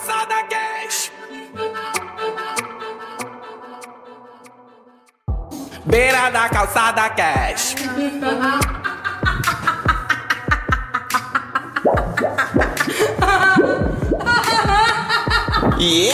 [0.00, 1.12] calçada cash.
[5.84, 7.74] Beira da calçada cash.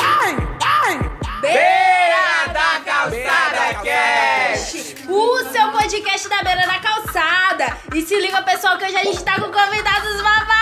[0.03, 1.01] Ai.
[1.41, 4.95] Beira da Calçada Cash.
[5.09, 7.77] O seu podcast da beira da calçada.
[7.95, 10.56] E se liga, pessoal, que hoje a gente tá com convidados babadeiros.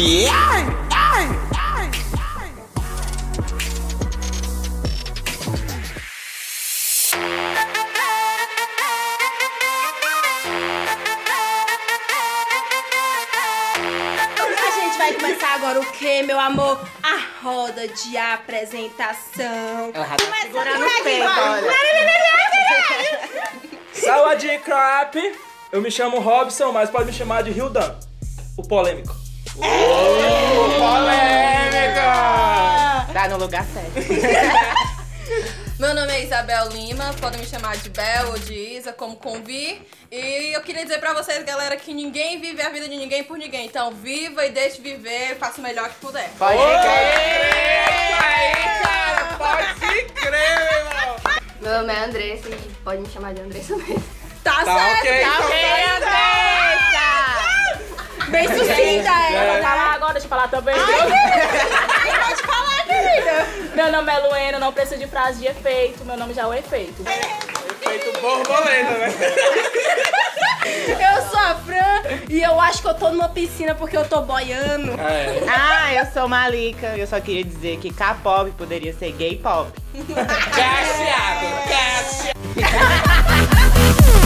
[0.00, 0.02] A
[14.74, 16.80] gente vai começar agora o que, meu amor?
[17.02, 19.90] A roda de apresentação.
[19.92, 21.72] Ela tá Começa segurando por o aqui, peito, olha.
[23.92, 25.38] Saúde, crap!
[25.70, 27.98] Eu me chamo Robson, mas pode me chamar de Hildan,
[28.56, 29.19] o polêmico.
[33.12, 33.94] Tá no lugar certo.
[35.78, 39.80] Meu nome é Isabel Lima, podem me chamar de Bel ou de Isa, como convir.
[40.10, 43.38] E eu queria dizer pra vocês, galera, que ninguém vive a vida de ninguém por
[43.38, 43.66] ninguém.
[43.66, 46.28] Então viva e deixe viver, faça o melhor que puder.
[46.38, 48.18] Pode crer.
[48.22, 51.16] Aí, cara, pode crer, meu irmão.
[51.60, 54.04] Meu nome é Andressa e pode me chamar de Andressa mesmo.
[54.44, 55.84] Tá, Tá certo, ok, tá então ok.
[55.96, 56.39] Andressa!
[58.30, 59.62] Bem sucinta ela, Pode né?
[59.62, 60.74] falar agora, deixa eu falar também.
[60.74, 63.46] Pode falar, querida.
[63.74, 66.54] Meu nome é Luena, não preciso de frase de efeito, meu nome já é o
[66.54, 67.02] efeito.
[67.02, 69.12] Efeito borboleta, né?
[70.62, 74.20] Eu sou a Fran e eu acho que eu tô numa piscina porque eu tô
[74.22, 74.92] boiando.
[74.92, 75.40] É.
[75.48, 79.72] Ah, eu sou Malika e eu só queria dizer que K-pop poderia ser gay pop.
[80.54, 82.38] Cacheado, cacheado.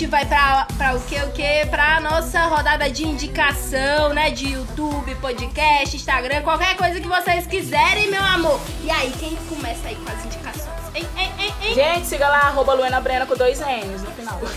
[0.00, 1.66] gente vai pra, pra o que, o que?
[1.66, 4.30] Pra nossa rodada de indicação, né?
[4.30, 8.58] De YouTube, podcast, Instagram, qualquer coisa que vocês quiserem, meu amor.
[8.82, 10.70] E aí, quem começa aí com as indicações?
[10.94, 11.74] Hein, hein, hein, hein?
[11.74, 14.40] Gente, siga lá, arroba Luena Brena com dois N's no final.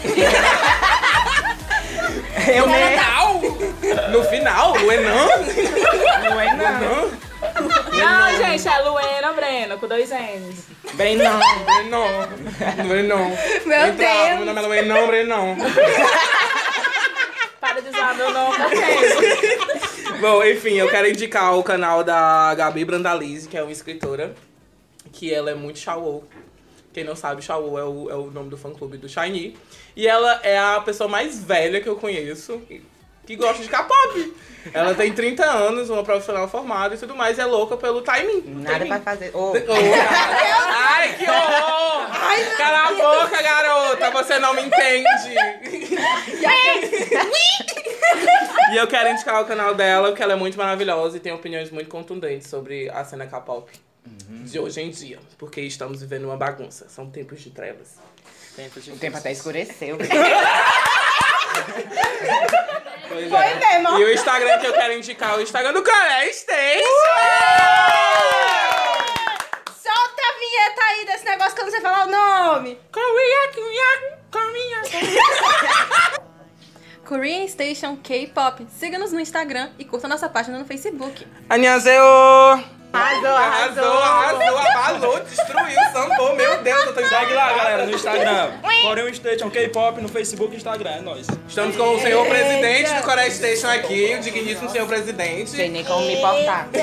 [2.48, 3.42] Eu No final?
[4.12, 4.72] No final?
[4.72, 5.28] O Enan?
[6.24, 6.48] Não é
[7.60, 8.38] não.
[8.38, 10.66] Gente, é Luena Brena com dois N's.
[10.94, 11.40] Brenão.
[11.66, 12.88] Brenon.
[12.88, 13.30] Brenon.
[13.66, 14.38] Meu Entra, Deus.
[14.38, 15.56] Meu nome é Luenon, Brenon.
[17.60, 20.20] Para de usar meu nome, tá ok?
[20.20, 24.36] Bom, enfim, eu quero indicar o canal da Gabi Brandalize, que é uma escritora,
[25.12, 26.24] que ela é muito Shawo.
[26.94, 29.58] Quem não sabe, Shawo é o, é o nome do fã-clube do Shiny.
[29.96, 32.62] E ela é a pessoa mais velha que eu conheço
[33.26, 34.34] que gosta de K-pop.
[34.74, 38.44] Ela tem 30 anos, uma profissional formada e tudo mais, e é louca pelo timing.
[38.46, 38.90] Nada timing.
[38.90, 39.36] pra fazer.
[39.36, 39.64] Ô, cara.
[40.72, 42.58] Ai, que horror!
[42.58, 44.12] Cala a boca, garota!
[44.12, 45.36] Você não me entende!
[48.72, 51.70] e eu quero indicar o canal dela, porque ela é muito maravilhosa e tem opiniões
[51.70, 53.70] muito contundentes sobre a cena K-pop
[54.06, 55.20] de hoje em dia.
[55.38, 56.88] Porque estamos vivendo uma bagunça.
[56.90, 57.98] São tempos de trevas.
[58.88, 59.98] o tempo até escureceu.
[63.08, 63.56] Pois Foi é.
[63.56, 64.00] mesmo.
[64.00, 66.90] E o Instagram que eu quero indicar é o Instagram do Coreia Station!
[69.82, 72.80] Solta a vinheta aí desse negócio que eu não sei falar o nome.
[72.92, 74.82] Korea, Korea, Korea.
[77.06, 78.66] Korean Station K-Pop.
[78.70, 81.28] Siga-nos no Instagram e curta nossa página no Facebook.
[81.50, 82.73] Annyeonghaseyo!
[82.94, 86.36] Arrasou, Arrasou, arrasou, abalou, destruiu, sambou.
[86.36, 88.52] Meu Deus, eu tô Segue lá, galera, no Instagram.
[88.84, 91.26] Korean Station K-pop no Facebook e Instagram, é nóis.
[91.48, 95.50] Estamos com o senhor presidente do Coreia Station aqui, o digníssimo senhor presidente.
[95.50, 96.68] Sei nem como me portar.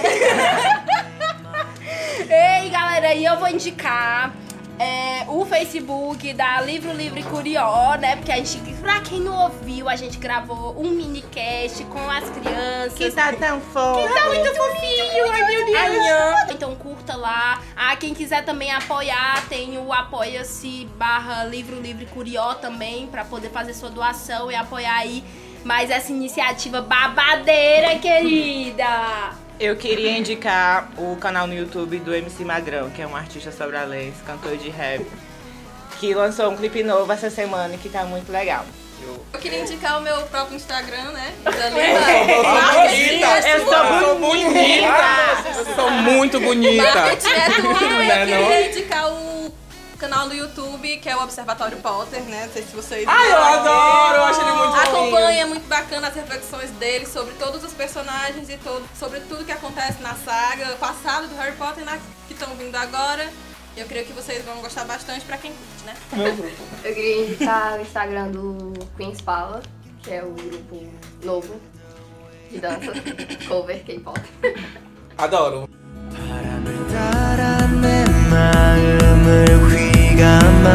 [2.28, 4.32] Ei, galera, e eu vou indicar
[4.80, 8.16] é, o Facebook da Livro Livre Curió, né?
[8.16, 12.94] Porque a gente, pra quem não ouviu, a gente gravou um minicast com as crianças.
[12.94, 14.15] Que tá tão fofo.
[14.15, 16.50] Tá muito fofinho, ai meu Deus.
[16.53, 17.60] Então curta lá.
[17.77, 23.50] Ah, quem quiser também apoiar, tem o apoia-se barra Livro Livre Curió também, pra poder
[23.50, 25.22] fazer sua doação e apoiar aí
[25.62, 29.49] mais essa iniciativa babadeira, querida.
[29.60, 34.22] Eu queria indicar o canal no YouTube do MC Magrão, que é um artista sobralense,
[34.24, 35.04] cantor de rap,
[35.98, 38.65] que lançou um clipe novo essa semana e que tá muito legal.
[39.34, 41.34] Eu queria indicar o meu próprio Instagram, né?
[41.45, 41.53] Da
[42.89, 45.59] bonita, Eu sou bonita!
[45.59, 46.95] Eu sou muito bonita!
[46.95, 47.68] Marketing é tudo.
[47.68, 49.53] Eu queria indicar o
[50.00, 52.47] canal do YouTube, que é o Observatório Potter, né?
[52.47, 53.06] Não sei se vocês.
[53.06, 54.16] Ai, eu adoro!
[54.16, 58.48] Eu acho ele muito Acompanha, é muito bacana as reflexões dele sobre todos os personagens
[58.48, 62.54] e todo, sobre tudo que acontece na saga passado do Harry Potter, na, que estão
[62.56, 63.28] vindo agora.
[63.76, 65.94] E eu creio que vocês vão gostar bastante pra quem curte, né?
[66.12, 66.62] Meu grupo.
[66.82, 69.60] Eu queria indicar o Instagram do Queen's Power,
[70.03, 70.91] que é o grupo
[71.22, 71.60] novo
[72.50, 72.92] de dança,
[73.46, 74.20] cover K-pop.
[75.18, 75.68] Adoro.
[77.00, 77.79] 바
[80.19, 80.67] 람을 따라 내 마음을 휘감아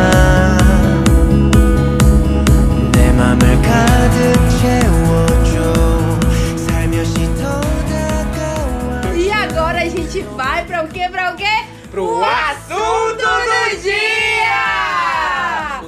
[2.93, 5.57] 내 맘을 가득 채워줘
[6.57, 11.09] 살며시 더 다가와 E agora a gente vai pra o quê?
[11.11, 11.45] Pra o quê?
[11.91, 14.11] Pro assunto do dia!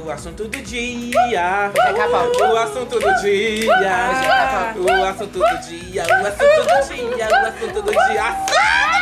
[0.05, 1.71] O assunto do dia.
[1.75, 2.43] K-pop.
[2.43, 3.67] O assunto do dia.
[4.77, 6.05] O assunto do dia.
[6.09, 7.29] O assunto do dia.
[7.31, 8.27] O assunto do dia.
[8.50, 8.96] E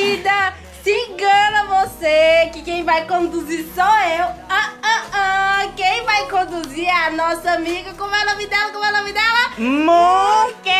[0.00, 4.26] Querida, se engana você que quem vai conduzir sou eu.
[4.48, 5.72] Ah, ah, ah.
[5.76, 7.92] Quem vai conduzir é a nossa amiga.
[7.94, 8.72] Como é o nome dela?
[8.72, 9.50] Como é o nome dela?
[9.58, 10.70] Monquedo!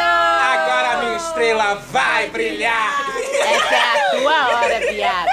[0.00, 3.04] Agora a minha estrela vai brilhar.
[3.40, 5.28] Essa é a tua hora, viado.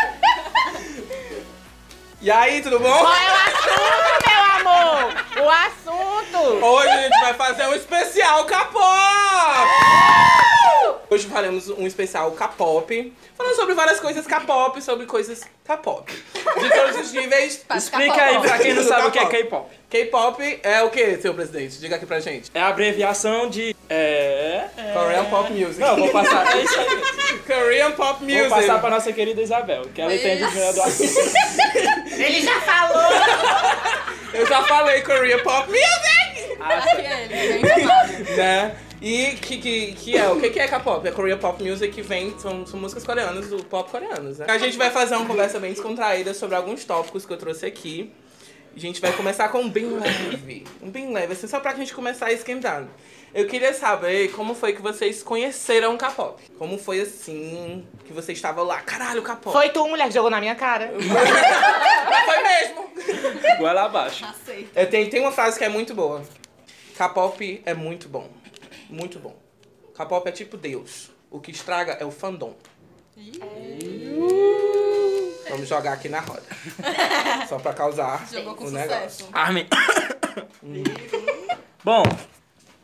[2.22, 2.98] E aí, tudo bom?
[2.98, 5.14] Qual é o assunto, meu amor?
[5.42, 6.66] O assunto.
[6.66, 10.39] Hoje a gente vai fazer um especial K-pop!
[11.10, 16.12] Hoje faremos um especial K-pop, falando sobre várias coisas K-pop, sobre coisas K-pop.
[16.12, 17.66] De todos os níveis.
[17.76, 19.70] Explica aí pra quem não sabe o que é K-pop.
[19.90, 21.80] K-pop é o que, seu presidente?
[21.80, 22.52] Diga aqui pra gente.
[22.54, 23.76] É a abreviação de.
[23.90, 24.66] É.
[24.78, 24.94] é...
[24.94, 25.80] Korean Pop Music.
[25.80, 26.56] Não, vou passar.
[26.56, 27.40] É isso aí.
[27.40, 28.48] Korean Pop Music.
[28.48, 31.20] Vou passar pra nossa querida Isabel, que ela entende melhor do assunto.
[32.18, 33.10] Ele já falou.
[34.34, 36.58] Eu já falei Korean Pop Music!
[36.60, 37.60] Aqui é ele,
[38.36, 38.76] né?
[39.02, 41.08] E que, que, que é, o que, que é K-pop?
[41.08, 44.46] É Korean Pop Music que vem, são, são músicas coreanas, do pop coreanos, né?
[44.50, 48.14] A gente vai fazer uma conversa bem descontraída sobre alguns tópicos que eu trouxe aqui.
[48.76, 51.94] A gente vai começar com um bem leve, um bem leve, assim, só pra gente
[51.94, 52.90] começar esquentando.
[53.34, 56.42] Eu queria saber como foi que vocês conheceram o K-pop.
[56.58, 59.54] Como foi assim, que vocês estavam lá, caralho, K-pop.
[59.54, 60.92] Foi tu, mulher, que jogou na minha cara.
[62.26, 62.90] foi mesmo.
[63.60, 64.26] Goela abaixo.
[64.26, 64.70] Aceita.
[64.76, 66.24] É, tem, tem uma frase que é muito boa.
[66.98, 68.30] K-pop é muito bom.
[68.90, 69.36] Muito bom.
[69.96, 71.12] K-pop é tipo Deus.
[71.30, 72.56] O que estraga é o fandom.
[75.50, 76.44] Vamos jogar aqui na roda.
[77.50, 78.90] Só pra causar Jogou com o sucesso.
[78.90, 79.28] negócio.
[79.34, 79.68] Armin.
[81.84, 82.04] Bom,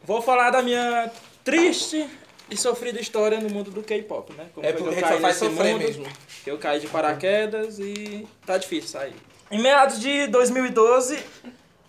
[0.03, 1.11] vou falar da minha
[1.43, 2.09] triste
[2.49, 4.47] e sofrida história no mundo do K-pop, né?
[4.53, 6.07] Como É foi que porque eu só caí faz nesse sofrer mundo, mesmo.
[6.43, 9.15] que Eu caí de paraquedas e tá difícil sair.
[9.51, 11.19] Em meados de 2012,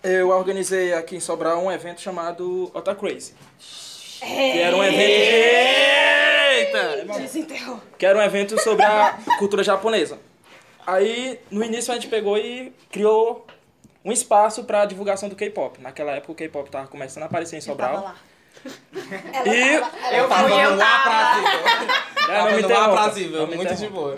[0.02, 3.34] eu organizei aqui em Sobral um evento chamado Ota Crazy.
[4.20, 5.00] Que era um evento.
[6.56, 7.06] Eita!
[7.98, 10.18] Que era um evento sobre a cultura japonesa.
[10.86, 13.46] Aí, no início, a gente pegou e criou
[14.04, 15.80] um espaço para divulgação do K-pop.
[15.80, 18.14] Naquela época, o K-pop tava começando a aparecer em Sobral.
[19.44, 21.66] E Eu tava no aprazível.
[22.16, 23.06] É, Tava não me no interrompa.
[23.38, 24.00] Não me Muito de interrompa.
[24.00, 24.16] boa.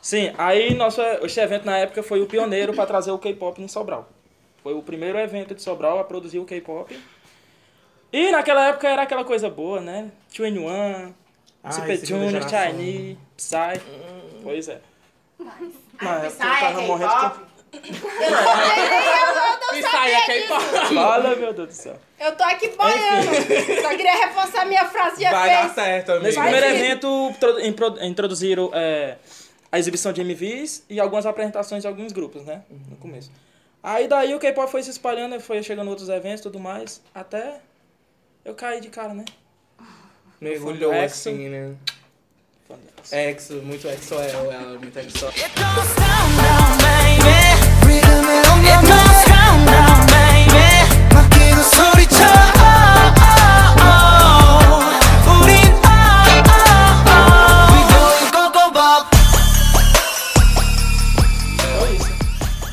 [0.00, 3.68] Sim, aí nosso, esse evento na época foi o pioneiro para trazer o K-pop em
[3.68, 4.08] Sobral.
[4.62, 6.98] Foi o primeiro evento de Sobral a produzir o K-pop.
[8.14, 10.08] E naquela época era aquela coisa boa, né?
[10.30, 10.68] 21,
[11.64, 12.58] Ai, Super segunda Junior, geração.
[12.58, 12.78] Hum.
[12.78, 13.80] Chinese, Psy.
[14.40, 14.80] Pois é.
[16.00, 17.40] Na época eu Psy tava é morrendo K-pop?
[19.74, 20.64] E sai a K-pop.
[20.88, 20.94] de...
[20.94, 21.96] Fala, meu Deus do céu.
[22.20, 23.82] Eu tô aqui boiando.
[23.82, 26.24] Só queria reforçar minha frase de Vai dar certo, amigo.
[26.26, 27.34] Nesse Vai primeiro evento,
[28.00, 29.16] introduziram é,
[29.72, 32.62] a exibição de MVs e algumas apresentações de alguns grupos, né?
[32.88, 33.28] No começo.
[33.82, 37.58] Aí daí o K-pop foi se espalhando, foi chegando outros eventos e tudo mais, até
[38.44, 39.24] eu caí de cara, né?
[40.38, 41.74] Mergulhou assim, né?
[43.10, 45.26] Exo, muito exo é ela, muito exo.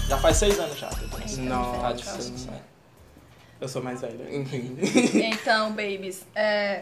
[0.10, 0.88] Já faz seis anos já.
[0.88, 0.98] Tá
[1.38, 1.80] Nossa.
[1.80, 2.41] Tá difícil.
[3.62, 4.26] Eu sou mais velha.
[5.24, 6.82] Então, babies, é,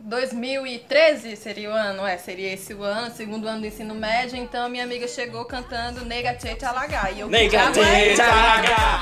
[0.00, 2.04] 2013 seria o ano?
[2.04, 4.36] É, seria esse o ano, segundo ano do ensino médio.
[4.36, 7.10] Então, minha amiga chegou cantando Nega Tete Alagá.
[7.12, 9.00] E eu Nega Tete Alagá.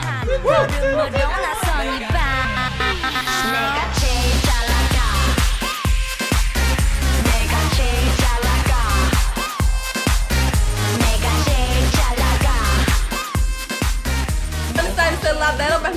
[3.50, 4.45] 내가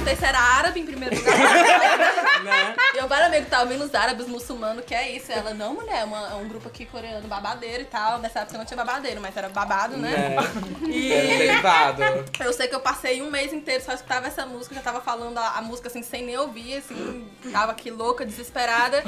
[0.09, 1.37] perguntei se era árabe em primeiro lugar.
[2.43, 2.75] né?
[2.93, 5.31] E eu, que estavam vindo os árabes, muçulmanos, que é isso.
[5.31, 8.19] Ela, não, mulher, é, uma- é um grupo aqui coreano, babadeiro e tal.
[8.19, 10.35] Nessa época não tinha babadeiro, mas era babado, né?
[10.35, 12.01] É, E era derivado.
[12.39, 15.37] eu sei que eu passei um mês inteiro só escutava essa música, já tava falando
[15.37, 19.03] a, a música assim, sem nem ouvir, assim, tava aqui louca, desesperada.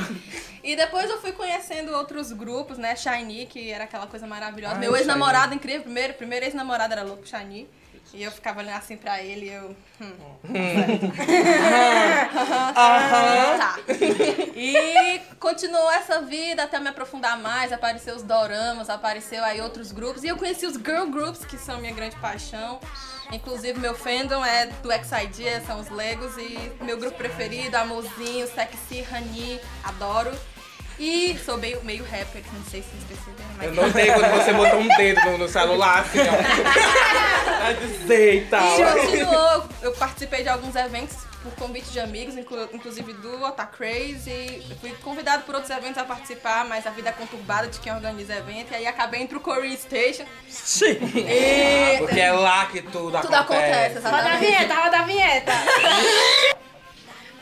[0.63, 2.95] E depois eu fui conhecendo outros grupos, né?
[2.95, 4.75] Shiny, que era aquela coisa maravilhosa.
[4.75, 7.67] Ai, Meu ex-namorado incrível, primeiro, primeiro ex-namorado era louco Shiny.
[8.13, 9.75] E eu ficava olhando assim pra ele e eu.
[10.01, 10.13] Hum.
[13.57, 13.77] Tá.
[14.55, 20.23] E continuou essa vida até me aprofundar mais, apareceu os doramas, apareceu aí outros grupos.
[20.23, 22.79] E eu conheci os girl groups, que são minha grande paixão.
[23.31, 26.35] Inclusive, meu fandom é do XID, são os Legos.
[26.37, 30.31] E meu grupo preferido, Amorzinho, Sexy, Honey, adoro.
[31.03, 33.65] E sou meio, meio rapper, não sei se vocês perceberam, mas...
[33.67, 37.73] Eu notei quando você botou um dedo no, no celular, assim, ó.
[37.87, 38.79] Dizer e tal.
[38.79, 43.65] E continuou, eu participei de alguns eventos por convite de amigos, inclu- inclusive do Ota
[43.65, 47.67] Craze, e eu fui convidado por outros eventos a participar, mas a vida é conturbada
[47.67, 50.25] de quem organiza evento, e aí acabei entre o Korean Station.
[50.47, 50.99] Sim.
[51.15, 55.51] E Porque é lá que tudo, tudo acontece, Roda a vinheta, roda a vinheta.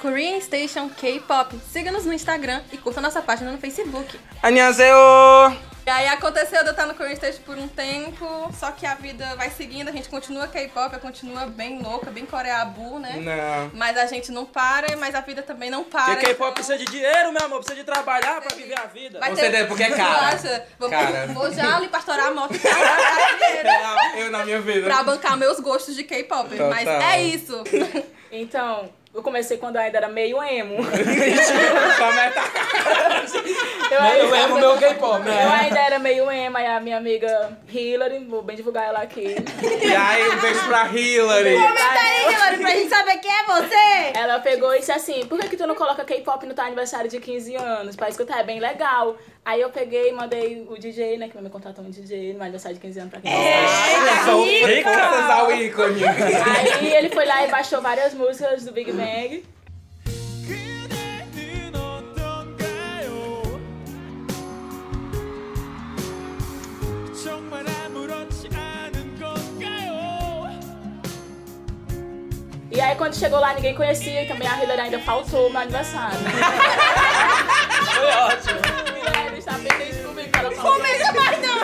[0.01, 1.59] Korean Station K-Pop.
[1.71, 4.19] Siga-nos no Instagram e curta nossa página no Facebook.
[4.41, 5.57] Annyeonghaseyo!
[5.87, 8.25] E aí aconteceu de eu estar no Korean Station por um tempo,
[8.59, 12.99] só que a vida vai seguindo, a gente continua K-pop, continua bem louca, bem coreabu,
[12.99, 13.15] né?
[13.17, 13.71] Não.
[13.73, 16.05] Mas a gente não para, mas a vida também não para.
[16.13, 17.57] Porque K-pop então- precisa de dinheiro, meu amor.
[17.59, 19.19] Precisa de trabalhar pra viver a vida.
[19.19, 20.27] Vai Você ter- deve, porque é cara.
[20.27, 20.65] acha?
[20.77, 21.27] Vou, Cara.
[21.33, 23.69] vou já ali pastorar a moto e ganhar dinheiro
[24.17, 24.85] Eu na minha vida.
[24.85, 26.49] pra bancar meus gostos de K-pop.
[26.51, 26.69] Total.
[26.69, 27.63] Mas é isso.
[28.31, 30.77] Então, eu comecei quando eu ainda era meio emo.
[33.91, 35.59] Eu, Eu amo meu K-pop, Eu né?
[35.63, 39.35] ainda era meio emo, aí a minha amiga Hillary, vou bem divulgar ela aqui.
[39.81, 41.55] E aí, um beijo pra Hillary.
[41.57, 44.17] Aí, Hilary, pra gente saber quem é você.
[44.17, 47.09] Ela pegou e disse assim, por que, que tu não coloca K-pop no teu aniversário
[47.09, 47.95] de 15 anos?
[47.95, 49.17] Pra escutar, é bem legal.
[49.49, 51.27] Aí eu peguei e mandei o DJ, né?
[51.27, 53.61] Que meu me contratou um DJ no aniversário é de 15 anos pra quem é,
[54.27, 54.43] não
[56.77, 59.43] Aí ele foi lá e baixou várias músicas do Big Bang.
[72.71, 76.19] E aí quando chegou lá ninguém conhecia, e também a Hillary ainda faltou no aniversário.
[77.95, 78.88] foi ótimo.
[79.55, 80.73] Pendente comigo que ela faltou.
[80.73, 81.59] Comenta mais não,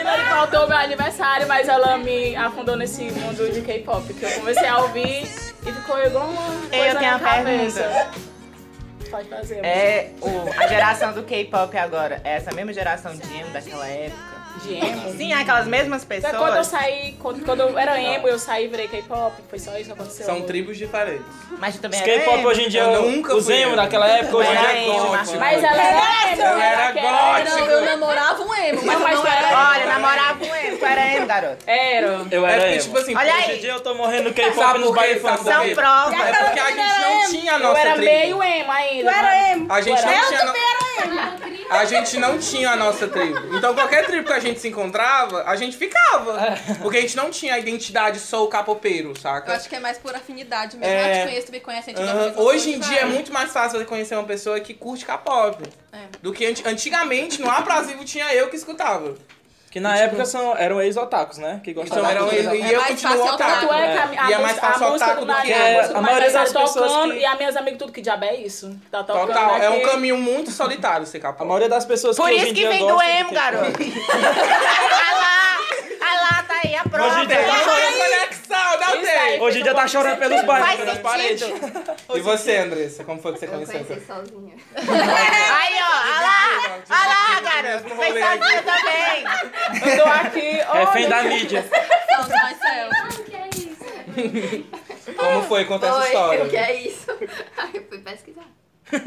[0.00, 4.66] Hillary faltou meu aniversário, mas ela me afundou nesse mundo de K-pop, que eu comecei
[4.66, 5.22] a ouvir
[5.66, 8.10] e ficou igual uma coisa Eu tenho na cabeça.
[9.10, 9.64] Pode fazer.
[9.64, 12.20] É o, a geração do K-pop agora.
[12.24, 14.31] É essa mesma geração de emo daquela época.
[14.62, 15.16] De emo.
[15.16, 16.66] Sim, aquelas mesmas Quando eu pessoas.
[16.66, 19.34] saí, quando, quando eu era emo, eu saí e virei K-pop.
[19.48, 20.26] Foi só isso que aconteceu.
[20.26, 21.24] São tribos diferentes.
[21.58, 22.48] Mas também Os era K-pop emo.
[22.48, 23.76] hoje em dia, Eu o- nunca os fui emo emo.
[23.76, 25.08] daquela época, hoje em Era dia é emo.
[25.10, 26.42] Mas ela era emo.
[26.42, 26.92] Eu era ela
[27.40, 27.58] gótico.
[27.58, 29.68] Não, eu namorava um emo, mas Não, mas eu não era- era.
[29.70, 30.78] Olha, namorava um emo.
[30.78, 31.56] Tu era emo, garoto.
[31.66, 32.06] Era.
[32.30, 32.82] Eu É era porque, emo.
[32.82, 35.44] tipo assim, Hoje em dia eu tô morrendo no K-pop nos Sabe funk.
[35.44, 36.20] São provas.
[36.20, 38.12] é porque a gente não tinha a Eu nossa era tribo.
[38.12, 39.10] meio emo ainda.
[39.12, 39.72] Tu era emo.
[39.72, 40.44] A gente Eu não era- tinha.
[40.44, 40.52] no-
[41.70, 43.56] A gente não tinha a nossa tribo.
[43.56, 46.38] Então qualquer tribo que a gente se encontrava, a gente ficava.
[46.80, 49.52] Porque a gente não tinha a identidade sou capopeiro, Eu saca?
[49.54, 50.92] acho que é mais por afinidade mesmo.
[50.92, 51.10] É.
[51.10, 53.14] Eu te conheço, tu me conhece, a gente Hoje em dia é diferentes.
[53.14, 55.62] muito mais fácil você conhecer uma pessoa que curte K-pop.
[55.92, 55.98] É.
[56.22, 59.14] Do que anti- antigamente, no Abrasivo tinha eu que escutava.
[59.72, 61.58] Que na época são, eram ex-otakus, né?
[61.64, 62.54] Que gostavam Então de era tudo.
[62.54, 63.50] e É eu mais continuo fácil otaku.
[63.68, 65.56] Tanto é que a, a, E é mais fácil a música otaku do que a
[65.58, 68.36] é- a maioria das pessoas tocando que- e as minhas amigas tudo que diabo é
[68.36, 68.78] isso?
[68.90, 69.86] Tá tocando Total, é um aqui.
[69.86, 71.48] caminho muito solitário ser A K-pop.
[71.48, 73.72] maioria das pessoas Por que hoje isso que vem do emo, garoto.
[74.92, 75.58] Ah lá,
[76.12, 77.06] ah lá, tá aí a prova.
[77.08, 79.40] Hoje em dia tá chorando, conexão, dá Isso aí.
[79.40, 81.40] hoje em dia tá chorando pelos Faz bailes, pelas paredes.
[81.46, 81.94] sentido.
[82.14, 83.84] E você, Andressa, como foi que você Eu conheceu?
[83.84, 84.54] conheci sozinha.
[84.76, 87.94] Aí, ó, ah lá, ah lá, garoto.
[87.96, 88.44] Fez aqui.
[88.44, 89.92] sozinho também.
[89.92, 91.64] Eu tô aqui, Refém olha, da mídia.
[92.08, 93.22] São myself.
[93.24, 95.12] que é isso?
[95.16, 95.64] Como foi?
[95.64, 96.44] Conta essa Oi, história.
[96.44, 97.10] o que é isso?
[97.56, 98.42] Aí eu fui pesquisar.
[98.90, 99.00] Qual,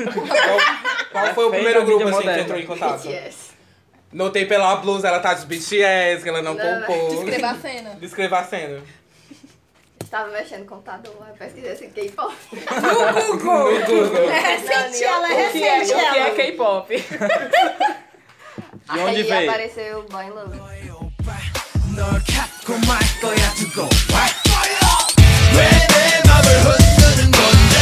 [1.11, 2.41] qual foi o Refém primeiro grupo assim, que moderna.
[2.41, 3.01] entrou em contato?
[3.03, 3.44] BTS.
[4.14, 7.10] Notei pela blusa, ela tá de BTS, que ela não Não, poupou.
[7.24, 7.90] Descreva a cena.
[8.00, 8.80] Descreva a cena.
[10.10, 12.34] Tava mexendo no computador, aí eu pesquisei assim, K-pop.
[12.52, 14.28] No Google.
[14.30, 16.34] É recente, ela é o que é, recente, o que é ela.
[16.34, 16.96] K-pop?
[18.92, 19.50] De onde aí veio?
[19.50, 20.58] apareceu Boy in Love.
[21.94, 24.80] 널 갖고 말 거야 두고 말 거야
[25.54, 27.74] 왜내 맘을 흔드는 건데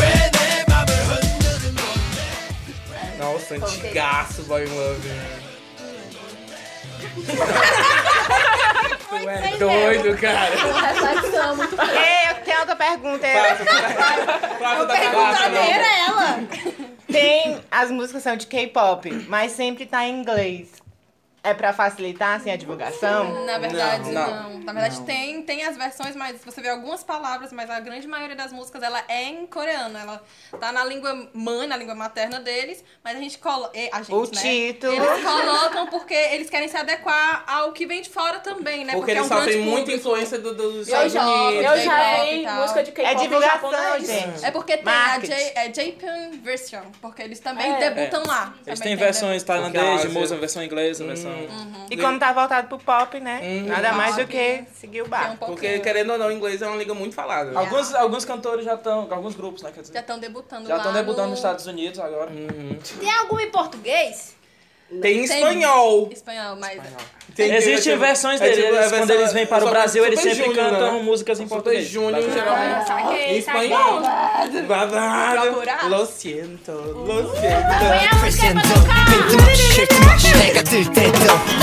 [0.00, 5.08] 왜 내 맘을 흔드는 건데 Nossa, antigaço Boy in Love.
[5.08, 5.47] né?
[9.07, 10.55] Tu é doido, cara.
[10.55, 13.55] Reflexão muito Ei, eu tenho outra pergunta é...
[13.55, 16.39] Próxima da Perguntadeira é ela.
[17.11, 17.61] Tem...
[17.71, 20.78] As músicas são de K-pop, mas sempre tá em inglês.
[21.41, 23.45] É pra facilitar, assim, a divulgação?
[23.45, 24.49] Na verdade, Não, não.
[24.51, 24.59] não.
[24.59, 28.35] Na verdade, tem, tem as versões, mas você vê algumas palavras, mas a grande maioria
[28.35, 29.97] das músicas ela é em coreano.
[29.97, 30.21] Ela
[30.59, 33.71] tá na língua mãe, na língua materna deles, mas a gente coloca.
[33.91, 34.29] A gente, O né?
[34.41, 34.93] título.
[34.93, 38.93] Eles colocam porque eles querem se adequar ao que vem de fora também, né?
[38.93, 39.99] Porque é eles um só grande têm muita público.
[39.99, 41.65] influência do- dos Estados Unidos.
[41.65, 41.97] Eu já
[42.43, 42.55] tal.
[42.61, 44.45] música de K-pop É divulgação, gente.
[44.45, 45.33] É porque tem a Marketing.
[45.33, 47.89] J, é Japan version, porque eles também É.
[47.89, 48.53] debutam lá.
[48.67, 50.63] Eles têm versões Porque a tailandês, de Ásia- música, versão
[51.29, 51.85] inglesa, versão...
[51.89, 53.39] E como tá voltado pro pop, né?
[53.41, 53.67] Uhum.
[53.67, 55.45] Nada mais do que seguir o Tem um barco.
[55.45, 57.57] Porque, querendo ou não, o inglês é uma língua muito falada.
[57.57, 60.93] Alguns, alguns cantores já estão, alguns grupos, né, quer dizer, Já estão debutando já estão
[60.93, 62.31] debutando no nos Estados Unidos agora.
[62.99, 64.35] Tem alguma em português?
[65.01, 66.09] Tem espanhol.
[66.11, 66.81] espanhol, mas
[67.39, 68.63] tem Existem né, tipo, versões é dele.
[68.63, 71.01] Tipo, é, tipo, quando eles vêm para o Brasil, eles sempre junior, cantam né?
[71.01, 71.87] músicas em Super português.
[71.87, 73.31] Júnior, geralmente.
[73.31, 74.01] Em espanhol.
[74.67, 75.63] Babado.
[75.89, 77.69] Lo siento, lo siento.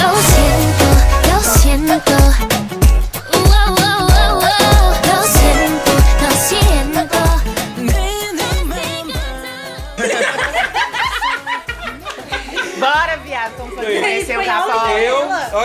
[0.02, 0.84] Lo siento,
[1.28, 2.65] lo siento.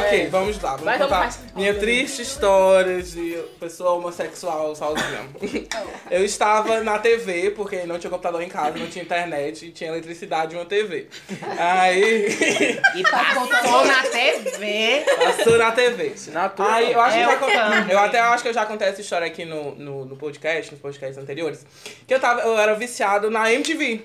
[0.05, 0.69] Ok, vamos lá.
[0.71, 1.39] Vamos Vai, vamos contar mais.
[1.55, 5.29] minha triste história de pessoa homossexual sozinha.
[6.11, 9.89] Eu estava na TV, porque não tinha computador em casa, não tinha internet, e tinha
[9.89, 11.07] eletricidade e uma TV.
[11.57, 12.27] Aí,
[12.95, 15.05] E passou na TV.
[15.17, 16.07] passou na TV.
[16.13, 16.73] Assinatura.
[16.73, 17.91] Aí, eu acho É que já o con- Kang.
[17.91, 20.81] eu até acho que eu já contei essa história aqui no, no, no podcast, nos
[20.81, 21.65] podcasts anteriores.
[22.07, 24.01] Que eu, tava, eu era viciado na MTV.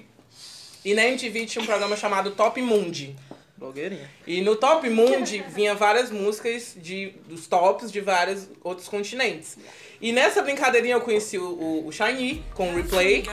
[0.84, 3.16] E na MTV tinha um programa chamado Top Mundi.
[3.56, 4.08] Blogueirinha.
[4.26, 9.56] E no Top Mundi vinha várias músicas de, dos tops de vários outros continentes.
[10.00, 13.24] E nessa brincadeirinha eu conheci o, o, o Shiny com o Replay.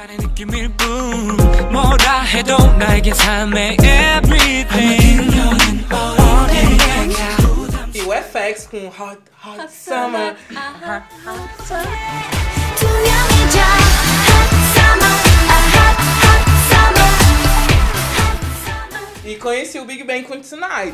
[7.93, 10.35] E o FX com Hot, Hot, Hot Summer.
[10.35, 10.35] summer.
[10.49, 11.03] Uh -huh.
[11.27, 12.23] Hot Summer.
[19.25, 20.93] E conheci o Big Bang com Tonight.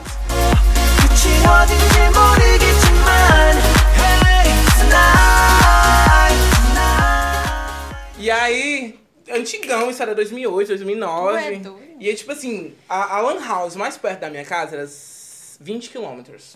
[8.20, 9.00] E aí,
[9.32, 11.40] antigão, isso era 2008, 2009.
[12.00, 14.88] E é tipo assim, a, a Lan House mais perto da minha casa era
[15.62, 16.56] 20 quilômetros.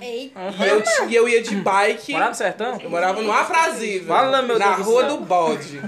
[0.00, 0.40] Eita.
[0.58, 2.12] E eu, e eu ia de bike.
[2.12, 2.78] Morar no sertão?
[2.80, 4.08] Eu morava no Afrazível.
[4.08, 5.16] Fala, meu na Deus do Rua céu.
[5.16, 5.80] do Bode.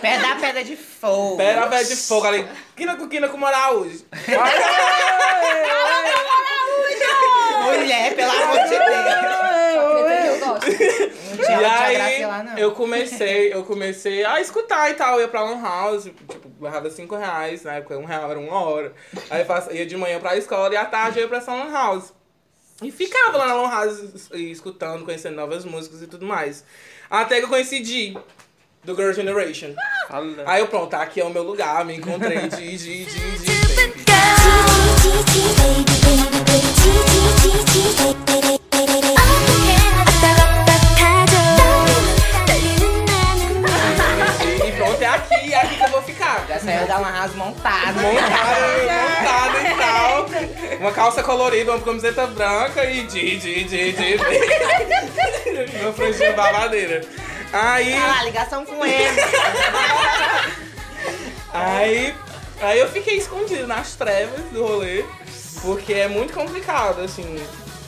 [0.00, 1.36] Pé da pedra de fogo.
[1.38, 2.46] Pera, velho de fogo ali.
[2.76, 4.04] Quina com quina com moral hoje.
[7.64, 9.93] Mulher, pelo amor de Deus.
[10.54, 10.70] Gosto.
[10.70, 12.58] Não E tinha de aí, lá, não.
[12.58, 15.14] eu comecei, eu comecei a escutar e tal.
[15.16, 18.60] Eu ia pra Lan House, tipo, levava 5 reais, na época um real era uma
[18.60, 18.92] hora.
[19.30, 21.52] Aí eu faço- ia de manhã pra escola e à tarde eu ia pra essa
[21.54, 22.12] Lan House.
[22.82, 26.64] E ficava lá na Lan House es- e escutando, conhecendo novas músicas e tudo mais.
[27.08, 28.16] Até que eu conheci G,
[28.82, 29.74] do Girl Generation.
[30.08, 30.26] Fala.
[30.46, 33.74] Aí eu, pronto, tá aqui é o meu lugar, me encontrei, G, G, G, G,
[33.76, 34.04] baby.
[46.84, 46.86] Ficar.
[46.86, 48.00] Já saiu da uma house montada.
[48.00, 50.26] montada, montada e tal.
[50.80, 54.18] Uma calça colorida, uma camiseta branca e de, de, de, de.
[55.80, 57.00] Meu franjinho babadeira.
[57.52, 59.20] Aí, Ah, ligação com ele.
[61.52, 62.14] aí,
[62.60, 65.04] aí eu fiquei escondido nas trevas do rolê,
[65.62, 67.38] porque é muito complicado, assim.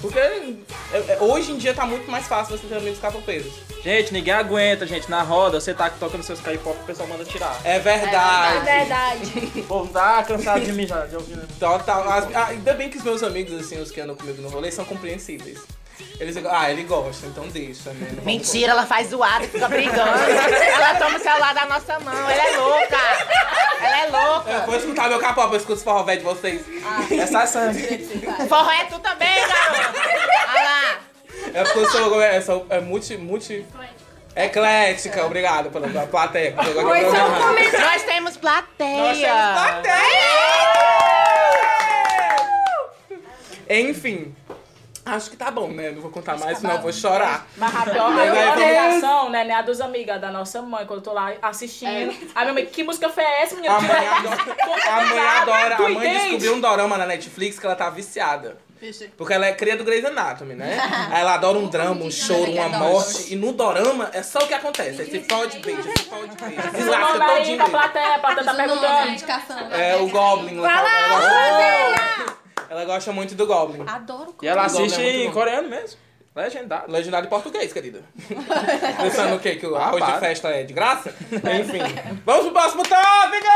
[0.00, 0.54] Porque é-
[0.92, 3.52] é- hoje em dia tá muito mais fácil você ter amigos capopeiros.
[3.82, 5.10] Gente, ninguém aguenta, gente.
[5.10, 7.58] Na roda, você tá tocando seus K-pop, o pessoal manda tirar.
[7.64, 8.68] É verdade.
[8.68, 9.52] É verdade.
[9.60, 11.36] O povo tá cansado de mim já, de ouvir.
[11.36, 11.44] né?
[11.58, 12.04] Total.
[12.08, 14.84] Ah, ainda bem que os meus amigos, assim, os que andam comigo no rolê, são
[14.84, 15.60] compreensíveis.
[16.18, 18.12] Eles ah, ele gosta, então deixa, né?
[18.16, 20.00] Não Mentira, ela faz zoada e fica brigando.
[20.72, 22.30] ela toma o celular da nossa mão.
[22.30, 22.98] Ela é louca.
[23.80, 24.66] Ela é Eu louca.
[24.66, 26.62] vou escutar meu capó, eu escuto os forró velho de vocês.
[27.10, 28.08] É sai sangue.
[28.48, 29.92] Forró é tu também, garota.
[30.48, 30.98] Olha lá.
[31.54, 33.64] É porque eu sou, é, sou- é multi, multi...
[34.34, 36.54] Eclética, obrigado pela pela plateia.
[36.58, 37.80] eu.
[37.80, 38.98] Nós temos plateia.
[38.98, 40.26] Nós temos plateia!
[43.68, 44.34] Enfim,
[45.06, 45.90] acho que tá bom, né?
[45.92, 47.46] Não vou contar mais, senão eu vou chorar.
[47.56, 50.98] Mas a pior, a pior reação, né, né, a dos amigas da nossa mãe, quando
[50.98, 52.12] eu tô lá assistindo.
[52.34, 53.76] A minha mãe, que música foi essa, menina?
[53.76, 54.42] A mãe adora,
[54.90, 58.58] a mãe, adora, a mãe descobriu um dorama na Netflix que ela tá viciada.
[59.16, 60.78] Porque ela é cria do Grey's Anatomy, né?
[61.10, 63.32] Aí ela adora um drama, um choro, uma morte.
[63.32, 65.04] E no dorama é só o que acontece.
[65.04, 66.60] Você pode ver, você pode ver.
[66.60, 67.78] Você Diz o lasca nome aí todinho pra dele.
[67.78, 69.72] plateia, a plateia tá perguntando.
[69.72, 70.58] É o Goblin.
[70.58, 72.36] Ela, Fala,
[72.70, 73.84] ela, gosta, muito do Goblin.
[73.86, 75.98] Adoro E ela Goblin é assiste muito em coreano mesmo.
[76.34, 76.92] Legendado.
[76.92, 78.02] Legendário em português, querida.
[79.02, 79.56] Pensando o quê?
[79.56, 81.08] Que o arroz de festa é de graça?
[81.32, 81.80] Enfim.
[82.26, 83.46] Vamos pro próximo tópico!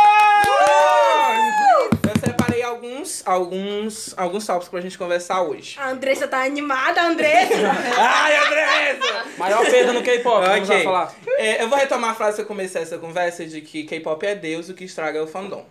[2.08, 5.76] Eu separei alguns, alguns, alguns tópicos pra gente conversar hoje.
[5.78, 7.52] A Andressa tá animada, a Andressa.
[7.98, 9.24] Ai, Andressa!
[9.36, 10.84] Maior perda no K-pop, vamos lá Ok.
[10.84, 11.14] falar.
[11.36, 14.34] É, eu vou retomar a frase que eu comecei essa conversa de que K-pop é
[14.34, 15.66] Deus, o que estraga é o fandom.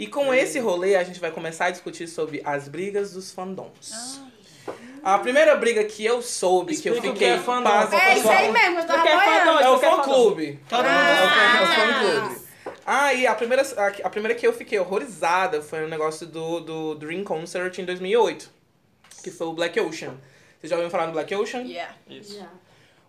[0.00, 4.20] E com esse rolê, a gente vai começar a discutir sobre as brigas dos fandoms.
[5.02, 7.68] A primeira briga que eu soube, que eu Explica o fiquei que é fandom.
[7.70, 9.14] pasmo, É isso aí mesmo, eu tava Porque é.
[9.64, 10.60] É o é fã clube.
[10.68, 11.66] Todo É mundo o fã- é o Ah.
[11.74, 12.40] fã clube.
[12.86, 16.94] Aí, a primeira, a, a primeira que eu fiquei horrorizada foi o negócio do, do
[16.94, 18.50] Dream Concert em 2008.
[19.22, 20.14] Que foi o Black Ocean.
[20.58, 21.60] Vocês já ouviram falar do Black Ocean?
[21.62, 21.94] Yeah.
[22.08, 22.48] Já.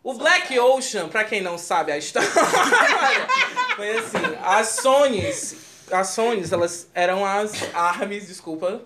[0.03, 2.27] O Black Ocean, pra quem não sabe a história,
[3.75, 5.55] foi assim, as Sonys,
[6.03, 8.81] Sonys, elas eram as armas, desculpa,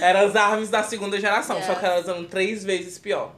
[0.00, 3.30] eram as armas da segunda geração, só que elas eram três vezes pior.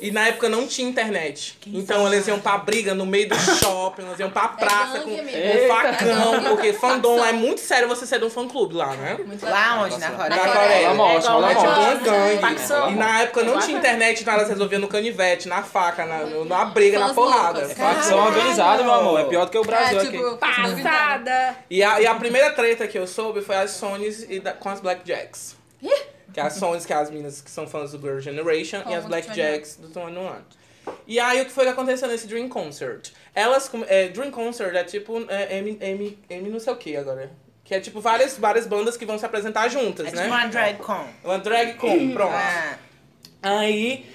[0.00, 1.58] E na época não tinha internet.
[1.66, 5.16] então elas iam pra briga no meio do shopping, elas iam pra praça gangue, com,
[5.16, 6.48] com facão, Eita.
[6.50, 9.16] porque fandom é muito sério você ser de um fã clube lá, né?
[9.24, 9.84] Muito Lá legal.
[9.84, 9.98] onde?
[9.98, 10.52] Na Na Coreia?
[10.52, 10.88] Coreia.
[10.88, 12.92] É igual rola É tipo uma gangue.
[12.92, 16.64] E na época não tinha internet, então elas resolviam no canivete, na faca, na, na
[16.66, 17.66] briga, na porrada.
[17.70, 19.20] Facção organizada, meu amor.
[19.20, 20.12] É pior do que o Brasil É, aqui.
[20.12, 21.56] tipo, Passada.
[21.70, 24.68] E a, e a primeira treta que eu soube foi as Sonys e da- com
[24.68, 25.56] as Blackjacks.
[26.32, 28.94] Que é as Sonys, que é as meninas que são fãs do Girl Generation, e
[28.94, 30.42] as Blackjacks do Tony One.
[31.06, 33.10] E aí, o que foi que aconteceu nesse Dream Concert?
[33.34, 37.30] Elas, é, Dream Concert é tipo é, M, M, M não sei o que agora.
[37.62, 40.22] Que é tipo várias, várias bandas que vão se apresentar juntas, É né?
[40.24, 41.06] tipo uma drag con.
[41.24, 42.34] Uma drag con, pronto.
[42.34, 42.76] Ah,
[43.42, 44.06] Aí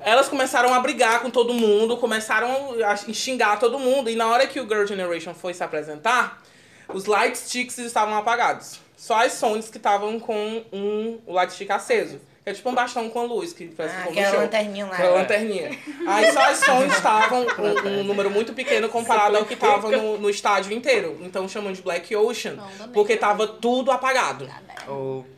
[0.00, 4.08] elas começaram a brigar com todo mundo, começaram a xingar todo mundo.
[4.10, 6.42] E na hora que o Girl Generation foi se apresentar,
[6.88, 8.80] os light sticks estavam apagados.
[8.96, 12.20] Só as Sonys que estavam com um, o stick aceso.
[12.44, 14.92] Que é tipo um bastão com luz, que parece ah, que aquela lanterninha lá.
[14.92, 15.78] Aquela lanterninha.
[16.06, 20.18] Aí só as Sonys estavam um, um número muito pequeno comparado ao que tava no,
[20.18, 21.18] no estádio inteiro.
[21.22, 22.58] Então chamam de Black Ocean,
[22.92, 24.46] porque tava tudo apagado.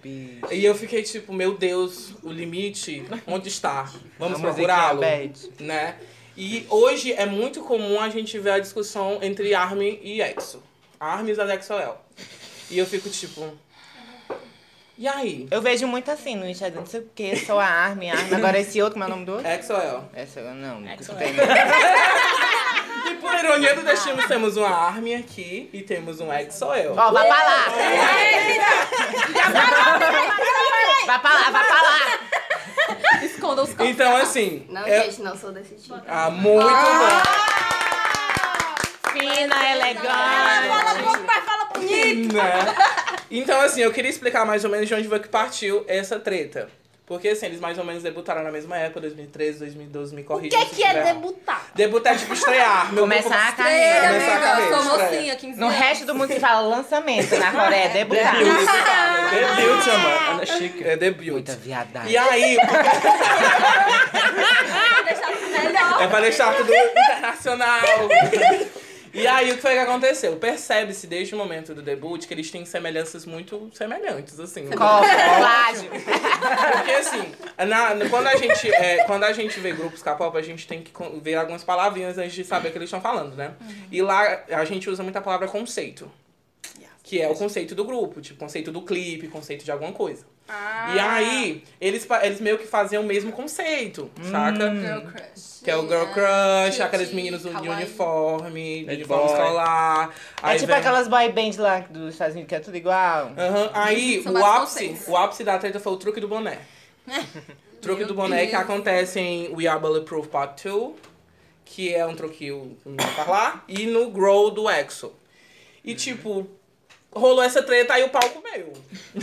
[0.03, 0.53] Bicho.
[0.53, 3.85] E eu fiquei tipo, meu Deus, o limite, onde está?
[4.19, 5.51] Vamos A musiquinha procurá-lo, bad.
[5.61, 5.95] né?
[6.37, 10.61] E hoje é muito comum a gente ver a discussão entre ARMY e EXO.
[10.99, 11.95] ARMYs da EXO-L.
[12.71, 13.57] E eu fico tipo...
[14.99, 15.47] E aí?
[15.51, 18.35] Eu vejo muito assim no Instagram, não sei o que, sou a Armin, Armin.
[18.35, 19.47] Agora esse outro, como é o nome do outro?
[19.47, 20.05] EXO-L.
[20.15, 21.35] Essa eu não, não Exo escutei.
[23.11, 26.95] E por ironia do destino, temos uma ARMY aqui e temos um EXO-L.
[26.97, 27.67] Ó, vai pra lá.
[31.07, 31.99] Vai pra lá, vai pra lá.
[33.23, 33.87] Esconda os copos.
[33.87, 34.67] Então, assim...
[34.71, 35.95] Não, é- gente, não sou desse tipo.
[36.09, 37.66] Ah, muito bom.
[39.19, 40.07] Fina, elegante.
[41.27, 42.35] Vai falar bonito.
[42.35, 42.75] né?
[43.31, 46.69] Então, assim, eu queria explicar mais ou menos de onde foi que partiu essa treta.
[47.07, 50.59] Porque, assim, eles mais ou menos debutaram na mesma época, 2013, 2012, me O corrija
[50.59, 51.67] que, se que é debutar?
[51.73, 52.93] Debutar é tipo estrear.
[52.93, 54.09] Meu Começar a carreira.
[54.09, 57.53] Começar a carreira, eu sou mocinha, 15 No resto do mundo se fala lançamento, na
[57.53, 58.35] Coreia é debutar.
[58.37, 60.33] Debut, chama.
[60.33, 60.85] Ana Chica.
[60.85, 61.31] É debut.
[61.31, 62.11] Muita viadagem.
[62.11, 62.57] E aí...
[66.01, 67.83] é pra deixar tudo internacional.
[69.19, 70.37] E aí, o que foi que aconteceu?
[70.37, 74.67] Percebe-se desde o momento do debut que eles têm semelhanças muito semelhantes, assim.
[74.67, 74.77] Copo,
[75.39, 75.91] plágio.
[75.91, 77.33] Porque assim,
[77.67, 80.93] na- quando, a gente, é, quando a gente vê grupos K-pop, a gente tem que
[81.23, 83.53] ver algumas palavrinhas antes de saber o que eles estão falando, né?
[83.91, 86.11] E lá a gente usa muita palavra conceito.
[87.09, 90.25] Que é o conceito do grupo, tipo, conceito do clipe, conceito de alguma coisa.
[90.49, 94.75] E aí, eles, eles meio que faziam o mesmo conceito, saca?
[94.75, 95.61] Girl Crush.
[95.63, 97.69] Que é o Girl Crush, aqueles meninos de kawaii.
[97.71, 100.11] uniforme, de uniforme escolar.
[100.11, 103.31] É Aí tipo vem- aquelas boy bands lá dos Estados Unidos que é tudo igual.
[103.39, 106.59] Aham, Aí, São o ápice, o ápice da treta foi o truque do boné.
[107.81, 108.63] truque Meu do boné que Deus.
[108.63, 110.93] acontece em We Are Bulletproof Part 2,
[111.65, 115.13] que é um truque que não vou falar, e no Grow do EXO.
[115.85, 116.49] E tipo,
[117.17, 118.73] rolou essa treta, aí o pau comeu.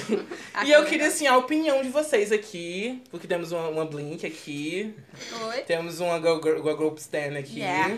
[0.66, 4.96] e eu queria, assim, a opinião de vocês aqui, porque temos uma, uma Blink aqui,
[5.48, 5.62] Oi?
[5.62, 7.60] temos uma Group Stan aqui.
[7.60, 7.98] Yeah.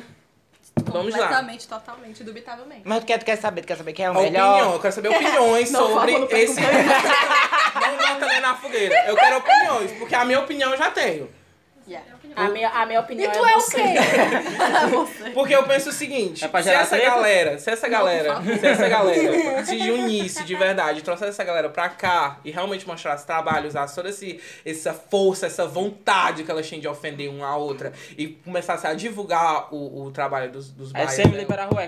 [0.83, 1.19] Vamos lá.
[1.19, 2.81] Completamente, totalmente, dubitavelmente.
[2.83, 4.51] Mas tu quer, tu quer saber, tu quer saber quem é o A melhor?
[4.51, 6.59] opinião, eu quero saber opiniões sobre esse.
[6.59, 9.05] não bota nem na fogueira.
[9.07, 11.29] Eu quero opiniões, porque a minha opinião eu já tenho.
[11.87, 12.05] Yeah.
[12.35, 15.29] A minha, a minha opinião E tu é é o quê?
[15.33, 17.11] Porque eu penso o seguinte, É se essa treta?
[17.11, 21.87] galera, se essa galera, se essa galera se unisse de verdade, trouxesse essa galera pra
[21.89, 26.81] cá e realmente mostrasse trabalho, usasse toda esse, essa força, essa vontade que elas tinham
[26.81, 30.93] de ofender uma a outra e começasse a divulgar o, o trabalho dos, dos É
[30.93, 31.39] bairros, sempre né?
[31.39, 31.85] liberar o A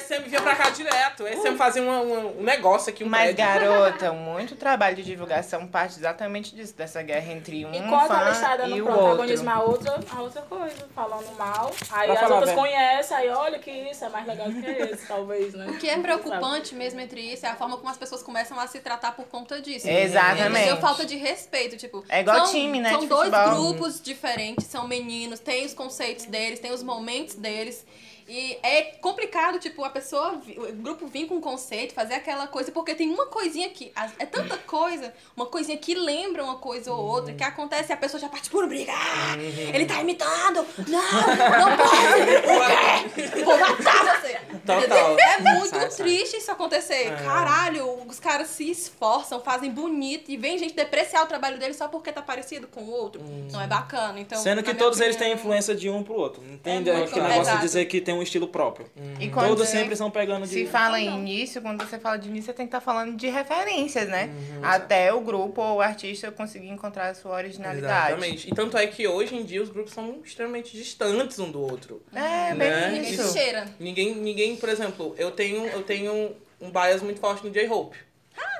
[0.00, 3.34] SM vinha pra cá direto, a SM fazia uma- uma- um negócio aqui, um Mas,
[3.34, 3.44] prédio.
[3.44, 8.30] garota, muito trabalho de divulgação parte exatamente disso, dessa guerra entre um Enquanto fã ela
[8.30, 9.50] está e dando o protagonismo outro.
[9.50, 11.70] a outra, a outra coisa, falando mal.
[11.90, 15.06] Aí Pra as outras conhecem, aí olha que isso é mais legal do que esse,
[15.06, 15.66] talvez, né?
[15.68, 18.66] O que é preocupante mesmo entre isso é a forma como as pessoas começam a
[18.66, 19.88] se tratar por conta disso.
[19.88, 20.50] Exatamente.
[20.50, 20.76] Entendeu?
[20.78, 22.04] falta de respeito, tipo.
[22.08, 23.54] É igual são, time, né, São de dois futebol.
[23.72, 27.84] grupos diferentes, são meninos, tem os conceitos deles, tem os momentos deles.
[28.30, 32.70] E é complicado, tipo, a pessoa, o grupo vir com um conceito, fazer aquela coisa,
[32.70, 33.92] porque tem uma coisinha que.
[34.18, 37.96] É tanta coisa, uma coisinha que lembra uma coisa ou outra, que acontece e a
[37.96, 38.92] pessoa já parte por briga.
[38.92, 39.36] Ah,
[39.74, 40.64] Ele tá imitando!
[40.86, 43.44] Não, não pode!
[43.44, 44.38] Vou matar você!
[44.64, 45.18] Total.
[45.18, 46.06] É muito Sai, sai.
[46.06, 47.10] triste isso acontecer.
[47.24, 51.88] Caralho, os caras se esforçam, fazem bonito e vem gente depreciar o trabalho deles só
[51.88, 53.20] porque tá parecido com o outro.
[53.50, 54.20] Não é bacana.
[54.20, 56.42] Então, Sendo que todos eles têm opinião, influência de um pro outro.
[56.42, 58.86] Não tem É muito aquele negócio de dizer que tem um estilo próprio.
[59.18, 60.52] E quando Todos você- sempre estão pegando de.
[60.52, 63.28] Se fala em início, quando você fala de início, você tem que estar falando de
[63.28, 64.30] referências, né?
[64.62, 68.12] Até o grupo ou o artista conseguir encontrar a sua originalidade.
[68.12, 68.48] Exatamente.
[68.50, 72.02] E tanto é que hoje em dia os grupos são extremamente distantes um do outro.
[72.14, 72.90] É, bem Né?
[72.90, 73.22] Ninguém isso.
[73.28, 73.66] se cheira.
[73.78, 77.96] Ninguém, ninguém, por exemplo, eu tenho, eu tenho um bias muito forte no J-Hope.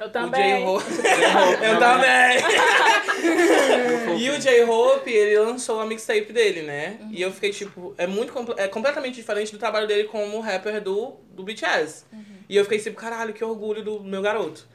[0.01, 0.65] Eu O também.
[0.65, 0.85] J-Hope.
[1.63, 2.39] eu também.
[4.19, 6.99] e o J-Hope, ele lançou a mixtape dele, né?
[7.11, 11.17] E eu fiquei tipo, é muito é completamente diferente do trabalho dele como rapper do,
[11.33, 12.05] do BTS.
[12.49, 14.67] E eu fiquei tipo, caralho, que orgulho do meu garoto.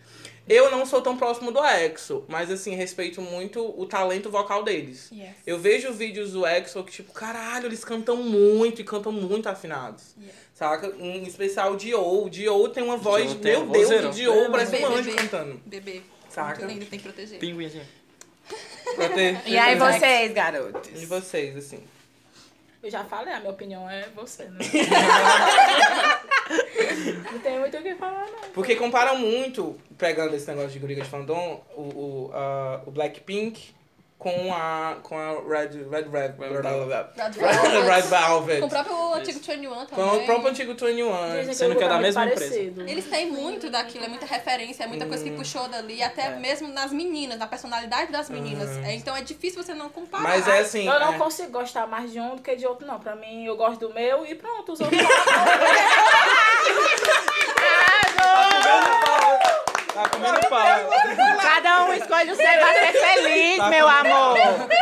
[0.48, 5.10] Eu não sou tão próximo do EXO, mas assim, respeito muito o talento vocal deles.
[5.12, 5.32] Yes.
[5.46, 10.16] Eu vejo vídeos do EXO que, tipo, caralho, eles cantam muito e cantam muito afinados.
[10.56, 10.88] Saca?
[10.98, 12.02] Um especial o Dio.
[12.24, 14.10] O Dio tem uma voz, tem meu um Deus, vozeirão.
[14.10, 15.16] o Dio parece um anjo bebê.
[15.18, 15.62] cantando.
[15.66, 16.02] Bebê.
[16.30, 16.60] Saca?
[16.62, 17.40] Muito lindo, tem que proteger.
[17.40, 17.86] Pinguinzinho.
[18.96, 21.00] Pra ter- E aí vocês, garotos?
[21.00, 21.84] De vocês, assim.
[22.82, 24.60] Eu já falei, a minha opinião é você, né?
[27.32, 28.50] não tem muito o que falar, não.
[28.54, 33.74] Porque comparam muito, pegando esse negócio de guriga de fandom, o, o, a- o Blackpink
[34.18, 37.20] com a, com a Red, Red, Red, Red,
[37.86, 38.60] Red Velvet.
[38.62, 39.88] Com o próprio antigo 21 também.
[39.88, 41.40] Com o próprio antigo 21.
[41.42, 42.50] Dizem Sendo que é da grupo mesma empresa.
[42.50, 42.82] parecido.
[42.90, 46.70] Eles têm muito daquilo, é muita referência, é muita coisa que puxou dali, até mesmo
[46.70, 48.70] nas meninas, na personalidade das meninas.
[48.86, 50.24] É, então é difícil você não comparar.
[50.24, 50.88] Mas é assim.
[50.88, 53.00] Eu não é- consigo gostar mais de um do que de outro, não.
[53.00, 55.00] Pra mim, eu gosto do meu e pronto, os outros
[59.96, 60.90] Tá comendo pau.
[61.42, 64.38] Cada um escolhe o seu pra ser feliz, meu amor.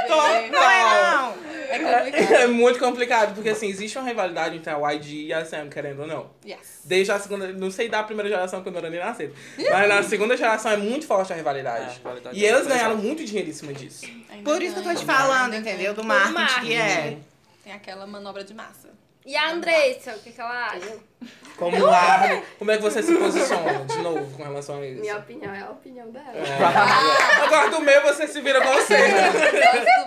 [0.10, 1.44] Não é não.
[1.70, 2.34] É complicado.
[2.34, 6.02] É muito complicado, porque assim, existe uma rivalidade entre a YG e a Sam, querendo
[6.02, 6.32] ou não.
[6.44, 6.82] Yes.
[6.84, 9.36] Desde a segunda, não sei da primeira geração, porque eu não era nem nascido.
[9.72, 11.86] Mas na segunda geração é muito forte a rivalidade.
[11.86, 14.06] É, a rivalidade e é eles ganharam muito dinheiro em cima disso.
[14.32, 15.94] Ainda Por isso que eu tô te falando, entendeu?
[15.94, 16.30] Do ganha.
[16.32, 17.18] marketing que é.
[17.64, 18.90] Tem aquela manobra de massa.
[19.26, 20.98] E a Andressa, o que, que ela acha?
[21.58, 25.02] Como a, como é que você se posiciona de novo com relação a isso?
[25.02, 26.34] Minha opinião é a opinião dela.
[26.34, 27.44] É.
[27.44, 28.96] Agora do meu você se vira com você.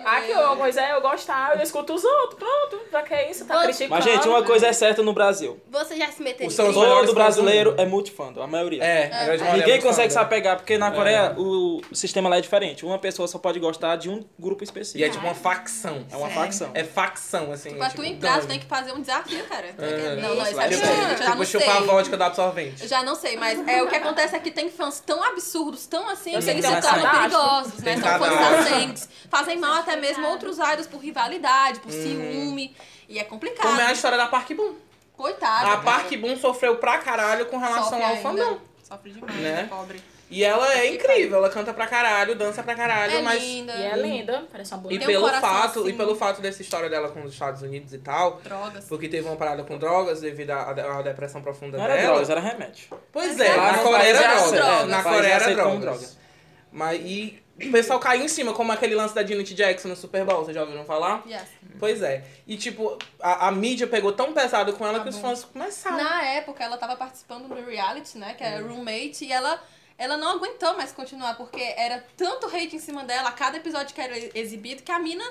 [0.05, 2.39] Aqui, uma coisa é eu gostar, eu escuto os outros.
[2.39, 3.45] Pronto, pra que isso?
[3.45, 3.91] Tá Mas, criticando.
[3.91, 5.61] Mas, gente, uma coisa é certa no Brasil.
[5.71, 8.83] Você já se meteu melhores Todo brasileiro é multifando, a maioria.
[8.83, 12.39] É, a grande maioria Ninguém é consegue se apegar, porque na Coreia o sistema lá
[12.39, 12.85] é diferente.
[12.85, 15.05] Uma pessoa só pode gostar de um grupo E específico.
[15.05, 16.07] é tipo uma facção.
[16.11, 16.71] É uma facção.
[16.75, 17.75] É facção, assim.
[17.77, 19.67] Pra tipo, tu entrar, tu tem que fazer um desafio, cara.
[19.79, 20.17] É.
[20.17, 20.69] Não, não, isso é
[21.07, 21.87] Absurdo, eu já Tipo não chupar a sei.
[21.87, 22.83] vodka do absorvente.
[22.83, 25.87] Eu já não sei, mas é, o que acontece é que tem fãs tão absurdos,
[25.87, 27.97] tão assim, que eles se tornam perigosos, né?
[27.97, 29.09] São fãs ausentes.
[29.31, 32.75] Fazem mal até mesmo outros idols por rivalidade, por ciúme.
[33.09, 33.67] E é complicado.
[33.67, 34.75] Como é a história da Park Boom.
[35.17, 35.73] Coitada.
[35.73, 38.59] A Park Boom sofreu pra caralho com relação Sofre ao fandom.
[38.87, 39.53] Sofre demais, Né?
[39.63, 39.67] né?
[39.69, 40.03] Pobre.
[40.29, 43.41] E ela é incrível, ela canta pra caralho, dança pra caralho, É mas.
[43.41, 43.73] linda.
[43.75, 45.07] E é linda, parece uma E bonita.
[45.07, 45.89] Tem um pelo, coração fato, assim.
[45.89, 48.85] e pelo fato dessa história dela com os Estados Unidos e tal, Drogas.
[48.87, 52.07] porque teve uma parada com drogas devido à, à depressão profunda Não era dela.
[52.09, 52.89] drogas, era remédio.
[53.13, 54.53] Pois Mas é, é, na no Coreia país era é drogas.
[54.53, 54.89] drogas.
[54.89, 55.81] Na Coreia é era drogas.
[55.81, 56.07] droga.
[56.73, 60.25] Mas e o pessoal caiu em cima, como aquele lance da Janet Jackson no Super
[60.25, 61.23] Bowl, vocês já ouviram falar?
[61.27, 61.45] Yes.
[61.79, 62.25] Pois é.
[62.47, 65.23] E tipo, a, a mídia pegou tão pesado com ela Tá que os bom.
[65.23, 65.97] fãs começaram.
[65.97, 68.35] Na época, ela tava participando do reality, né?
[68.35, 69.59] Que era Roommate, e ela,
[69.99, 73.95] ela não aguentou mais continuar, porque era tanto hate em cima dela, a cada episódio
[73.95, 75.25] que era exibido, que a mina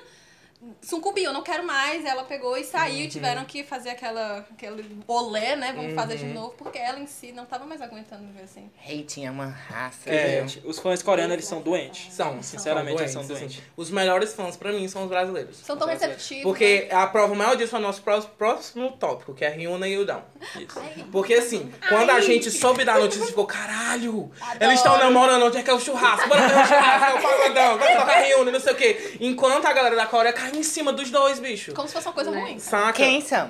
[0.82, 2.04] sucumbiu, eu não quero mais.
[2.06, 5.74] Ela pegou e saiu e tiveram que fazer aquela, aquele olé, né?
[5.76, 8.70] Vamos fazer de novo, porque ela em si não tava mais aguentando viver assim.
[8.84, 10.10] Hating é uma raça.
[10.10, 12.14] É, gente, os fãs coreanos, eles são doentes.
[12.14, 13.58] São, Sinceramente, eles são doentes, doentes.
[13.60, 13.68] assim.
[13.78, 15.58] Os melhores fãs pra mim são os brasileiros.
[15.58, 16.44] São tão receptivos.
[16.44, 19.98] Porque a prova maior disso é o nosso pró- próximo tópico, que é Ryuna e
[19.98, 20.24] Udão.
[20.60, 20.80] Isso.
[21.12, 25.64] Porque assim, quando a gente soube da notícia, ficou, caralho, eles estão namorando, onde é
[25.64, 26.28] que é o churrasco?
[26.30, 29.18] Bora ver o churrasco, é o pagodão, vai tocar Ryuna, não sei o quê.
[29.20, 31.74] Enquanto a galera da Coreia caiu em cima dos dois, bicho.
[31.74, 32.60] Como se fosse uma coisa ruim.
[32.60, 32.94] Saca?
[32.94, 33.50] Quem são?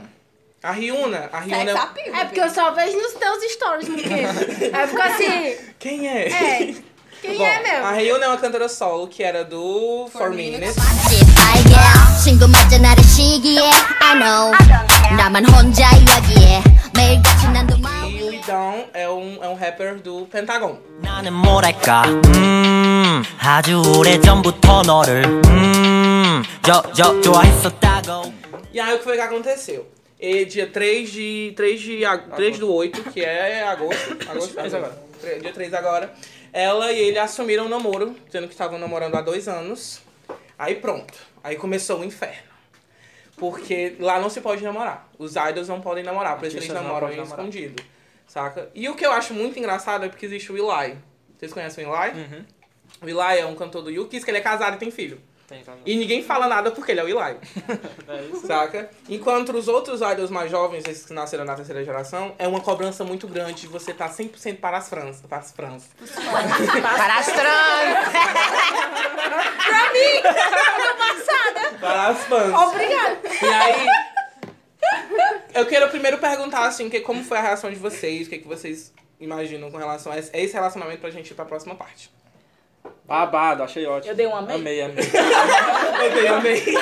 [0.63, 1.71] A Ryuna, a Ryuna...
[1.73, 2.15] Sex appeal.
[2.15, 4.29] É porque eu só vejo nos teus stories, Miquel.
[4.73, 6.27] Aí fica assim, Quem é?
[6.27, 6.75] é.
[7.21, 7.85] Quem Bom, é mesmo?
[7.85, 10.75] a Ryuna é uma cantora solo que era do Four 4 Minutes.
[10.77, 11.65] 알
[18.24, 18.32] 게 친구 맞아 나를 시기에 I know 나만 혼자 여기에 매일같이 난도 마음 E o
[18.32, 20.78] Idão é um, é um rapper do Pentagon.
[21.02, 22.04] 나는 뭐랄까
[22.36, 28.40] 음 아주 오래전부터 너를 음저저 좋아했었다고
[28.72, 29.84] E aí o que foi que aconteceu?
[30.20, 31.52] E dia 3 de.
[31.56, 32.04] 3 de.
[32.04, 34.16] ag- 3 do 8, que é agosto.
[34.30, 34.96] Agosto mês agora.
[35.20, 36.12] Tre- Dia 3 agora.
[36.52, 40.00] Ela e ele assumiram o namoro, dizendo que estavam namorando há dois anos.
[40.56, 41.14] Aí pronto.
[41.42, 42.48] Aí começou o inferno.
[43.36, 45.08] Porque lá não se pode namorar.
[45.18, 47.38] Os idols não podem namorar, por isso eles Artistas não namoram podem namorar.
[47.46, 47.82] escondido.
[48.27, 48.69] Saca?
[48.73, 50.97] E o que eu acho muito engraçado é porque existe o Eli.
[51.38, 52.19] Vocês conhecem o Eli?
[52.19, 52.45] Uhum.
[53.01, 55.21] O Eli é um cantor do Yukis que ele é casado e tem filho.
[55.47, 57.38] Tem, tá, E ninguém fala nada porque ele é o Eli.
[58.07, 58.47] É isso.
[58.47, 58.89] Saca?
[59.07, 63.03] Enquanto os outros idols mais jovens, esses que nasceram na terceira geração, é uma cobrança
[63.03, 65.21] muito grande de você estar 100% para as Franças.
[65.27, 65.89] Para as Franças.
[66.81, 68.05] Para as trans!
[71.79, 72.53] Para as fãs.
[72.53, 73.19] Obrigada.
[73.41, 74.04] E aí.
[75.55, 78.47] Eu quero primeiro perguntar, assim, que, como foi a reação de vocês, o que, que
[78.47, 82.11] vocês imaginam com relação a esse relacionamento pra gente ir pra próxima parte.
[83.05, 84.11] Babado, achei ótimo.
[84.11, 84.55] Eu dei um amei?
[84.55, 85.05] Amei, amei.
[86.11, 86.63] Amei, amei.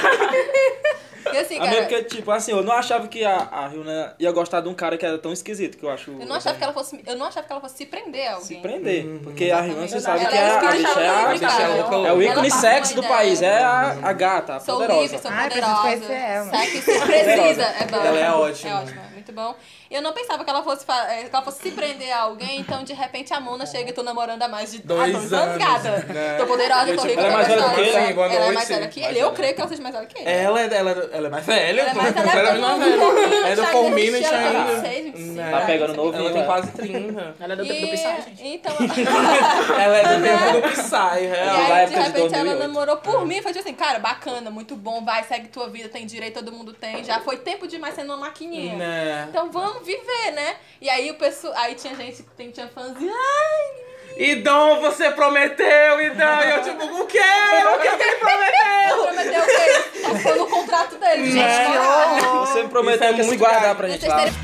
[1.32, 4.62] E assim, cara, porque, tipo, assim, eu não achava que a, a Ryuna ia gostar
[4.62, 6.12] de um cara que era tão esquisito, que eu acho...
[6.12, 7.02] eu não achava que ela fosse.
[7.06, 8.48] Eu não achava que ela fosse se prender a alguém.
[8.48, 9.06] Se prender.
[9.24, 11.46] Porque a Ryuna, você sabe Ela que é é, a bicha é a, a bicha
[11.46, 15.02] é é o ícone passa do país, é a, a gata, a Sou poderosa.
[15.02, 15.82] livre, sou Ai, preciso poderosa.
[15.82, 16.50] conhecer ela.
[16.50, 17.64] Sexy se precisa.
[17.64, 17.98] É bom.
[17.98, 18.70] Ela é ótima.
[18.72, 19.56] É ótima, muito bom.
[19.90, 22.84] Eu não pensava que ela fosse, eh, que ela fosse se prender a alguém, então
[22.84, 25.58] de repente a Mona chega e tô namorando há mais de Dois há dois anos,
[25.58, 25.92] gata.
[26.14, 26.36] né?
[26.38, 28.00] Tô poderosa, Eu, tô rica, ela é tô mais velha do que gostosa.
[28.00, 28.36] ele?
[28.36, 29.06] Ela é mais velha que ele.
[29.08, 29.36] Mais Eu velha.
[29.36, 30.30] creio que ela seja mais velha que ele.
[30.30, 31.82] Ela é, ela, ela é mais velha.
[31.82, 32.98] Ela é mais velha, ela é mais é velha.
[32.98, 34.64] do- É do do- 4 do- Minutes ela tem ainda.
[34.74, 35.34] 26, 25.
[35.34, 35.52] Né?
[35.52, 36.46] Tá pegando novinho, Ela tem é.
[36.46, 37.36] quase 30.
[37.40, 38.48] Ela é do tempo do Psy, gente.
[38.48, 38.76] Então,
[39.80, 41.56] Ela é do tempo do Psy, E real.
[41.68, 42.60] da aí, de repente, ela 2008.
[42.60, 43.42] namorou por mim.
[43.42, 46.74] Foi tipo assim, cara, bacana, muito bom, vai, segue tua vida, tem direito, todo mundo
[46.74, 47.04] tem.
[47.04, 48.74] Já foi tempo demais sendo uma maquininha.
[49.13, 49.27] Né?
[49.29, 50.57] Então vamos viver, né?
[50.81, 51.53] E aí o pessoal.
[51.57, 53.09] Aí tinha gente, tem, tinha fãs e.
[53.09, 56.43] Ai, Idom, você prometeu, Idom.
[56.45, 57.19] E eu tipo, o quê?
[57.19, 59.03] O que que ele prometeu?
[59.05, 60.01] prometeu o quê?
[60.03, 61.37] Tá ficando no contrato dele, gente.
[61.39, 62.21] Né?
[62.41, 63.77] Você me prometeu Isso é que ia se muito guardar grave.
[63.77, 64.19] pra Pra gente vocês lá.
[64.19, 64.35] terem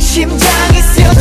[0.00, 1.20] 심장이 쓰여도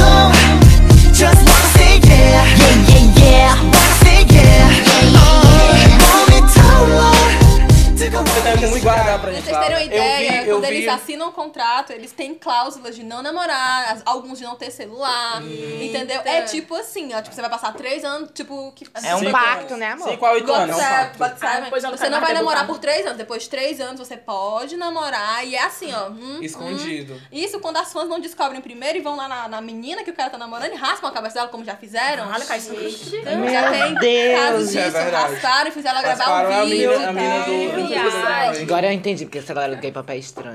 [8.66, 9.44] muito guardar pra gente.
[9.44, 10.76] Pra vocês terem uma ideia, eu vi, eu quando vi...
[10.76, 15.42] eles assinam um contrato, eles têm cláusulas de não namorar, alguns de não ter celular,
[15.80, 16.20] entendeu?
[16.24, 18.72] É tipo assim, ó, tipo, você vai passar três anos, tipo...
[18.72, 18.86] Que...
[19.04, 20.08] É um pacto, né, amor?
[20.10, 20.58] Cinco a anos, é um.
[20.68, 24.76] WhatsApp, ah, você não vai namorar por três anos, depois de três anos você pode
[24.76, 26.08] namorar, e é assim, ó.
[26.08, 26.42] Hum, hum.
[26.42, 27.14] Escondido.
[27.14, 27.20] Hum.
[27.32, 30.14] Isso quando as fãs não descobrem primeiro e vão lá na, na menina que o
[30.14, 32.28] cara tá namorando e raspam a cabeça dela, como já fizeram.
[32.28, 34.40] Olha, cai Já tem Deus.
[34.40, 36.92] casos disso, é rasparam e fizeram ela gravar um vídeo.
[36.92, 37.12] A menina, a tá?
[37.12, 38.64] menina do, do, do, do, Viagem.
[38.64, 40.54] Agora eu entendi porque essa galera do K-pop é estranha.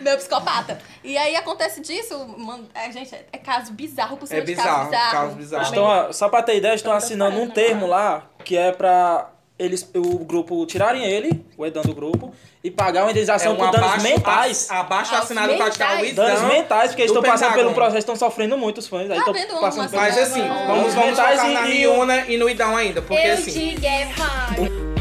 [0.00, 0.78] Meu psicopata.
[1.02, 4.54] E aí acontece disso, mano, é, gente, é, é caso bizarro por cima É de
[4.54, 5.12] bizarro, caso bizarro.
[5.12, 5.62] caso bizarro.
[5.64, 9.28] Estão, só pra ter ideia, estão assinando um termo lá que é pra
[9.58, 13.80] eles, o grupo tirarem ele, o Edan do grupo, e pagar uma indenização por danos
[13.80, 14.70] É um abaixo- mentais.
[14.70, 16.12] a- Abaixo assinado pra tirar o mentais.
[16.12, 16.24] Idão.
[16.26, 19.02] Danos mentais, porque eles estão passando pelo processo, estão sofrendo muito os fãs.
[19.02, 21.54] Aí Tá estão vendo passando pelo Mas assim, vamos, vamos mentais focar e-
[22.04, 23.02] na e- e no Idão ainda.
[23.02, 24.97] Porque Eu assim, high.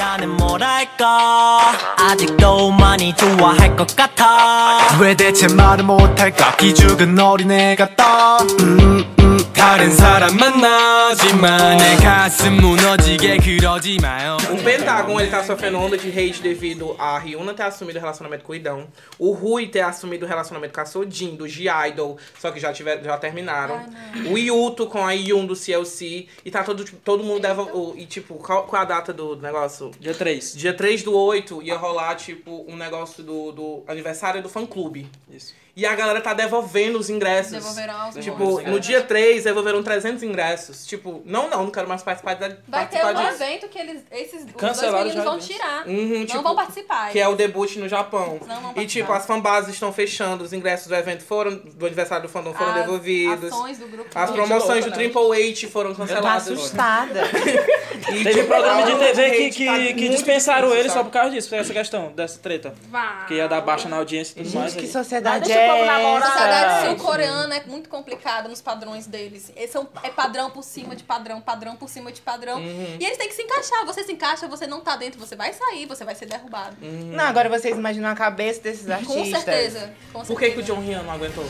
[0.00, 1.60] 나는 뭐랄까?
[1.98, 4.78] 아직도 많이 좋아할 것 같아.
[4.98, 6.56] 왜 대체 말을 못할까?
[6.56, 9.19] 기죽은 어린애 같다 음, 음,
[9.59, 16.09] 다른 사람 만나지만 내 가슴 무너지게 그러지 마요 o Pentágono ele tá sofrendo onda de
[16.09, 18.87] hate devido a Ryuna ter assumido o relacionamento com o Idão.
[19.19, 23.03] O Rui ter assumido o relacionamento com a Sojin, do G-Idol, só que já, tiver,
[23.03, 23.81] já terminaram.
[24.29, 26.27] o Yuto com a Yun do CLC.
[26.43, 27.63] E tá todo, tipo, todo mundo deva.
[27.63, 29.91] o- E tipo, qual, qual é a data do negócio?
[29.99, 30.53] Dia 3.
[30.55, 35.07] Dia 3 do 8 ia rolar, tipo, um negócio do, do aniversário do fã clube.
[35.31, 35.53] Isso.
[35.80, 37.52] E a galera tá devolvendo os ingressos.
[37.52, 40.86] Devolveram aos Tipo, no dia 3, devolveram 300 ingressos.
[40.86, 43.42] Tipo, não, não, não quero mais participar, da, Vai ter um disso.
[43.42, 45.86] evento que eles, esses os dois Cancelaram meninos vão tirar.
[45.86, 47.10] Uhum, não tipo, vão participar.
[47.10, 48.38] Que é o debut no Japão.
[48.46, 52.24] Não vão E tipo, as fanbases estão fechando, os ingressos do evento foram, do aniversário
[52.24, 53.50] do fandom foram As devolvidos.
[53.50, 54.96] ações do grupo As promoções do né?
[54.96, 56.46] Triple H foram Eu tô canceladas.
[56.46, 57.22] assustada.
[58.08, 61.10] E, Teve tipo, programa de TV que, que, tá que dispensaram difícil, ele só por
[61.10, 62.74] causa disso, por essa questão, dessa treta.
[62.88, 63.24] Vá.
[63.28, 64.72] Que ia dar baixa na audiência e tudo mais.
[64.72, 64.92] Gente, que aí.
[64.92, 66.23] sociedade Deixa o povo é namorar.
[66.27, 66.85] A sociedade essa?
[66.89, 69.51] sul-coreana é muito complicada nos padrões deles.
[69.55, 72.57] Esse é, um- é padrão por cima de padrão, padrão por cima de padrão.
[72.59, 72.97] Uhum.
[72.99, 73.85] E eles têm que se encaixar.
[73.85, 76.75] Você se encaixa, você não tá dentro, você vai sair, você vai ser derrubado.
[76.81, 79.15] Não, agora vocês imaginam a cabeça desses artistas.
[79.15, 79.93] Com certeza.
[80.13, 80.73] Com Por que, que o certeza.
[80.73, 81.45] John Ryan não aguentou?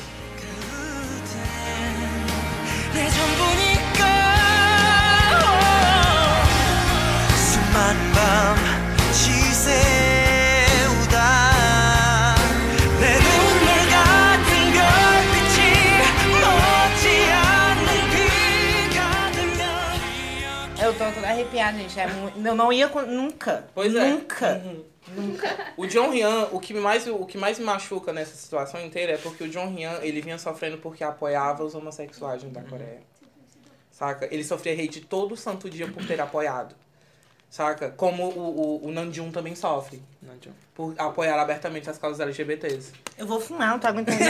[2.96, 4.06] 내 전부니까
[7.36, 8.56] 수많은 밤
[10.86, 11.16] 지새우다
[21.11, 21.99] Eu tô toda arrepiada, gente.
[21.99, 22.39] É muito...
[22.47, 23.65] Eu não ia com- nunca.
[23.75, 24.11] Pois é.
[24.11, 24.63] Nunca.
[24.65, 24.85] Uhum.
[25.77, 29.17] O John Ryan, o que, mais, o que mais me machuca nessa situação inteira é
[29.17, 33.01] porque o John Ryan, ele vinha sofrendo porque apoiava os homossexuais da Coreia.
[33.91, 34.29] Saca?
[34.33, 36.77] Ele sofria hate todo santo dia por ter apoiado.
[37.51, 37.91] Saca?
[37.91, 40.01] Como o, o, o Namjoon também sofre.
[40.41, 40.53] John.
[40.75, 42.93] Por apoiar abertamente as causas LGBTs.
[43.19, 44.17] Eu vou fumar, não tô aguentando.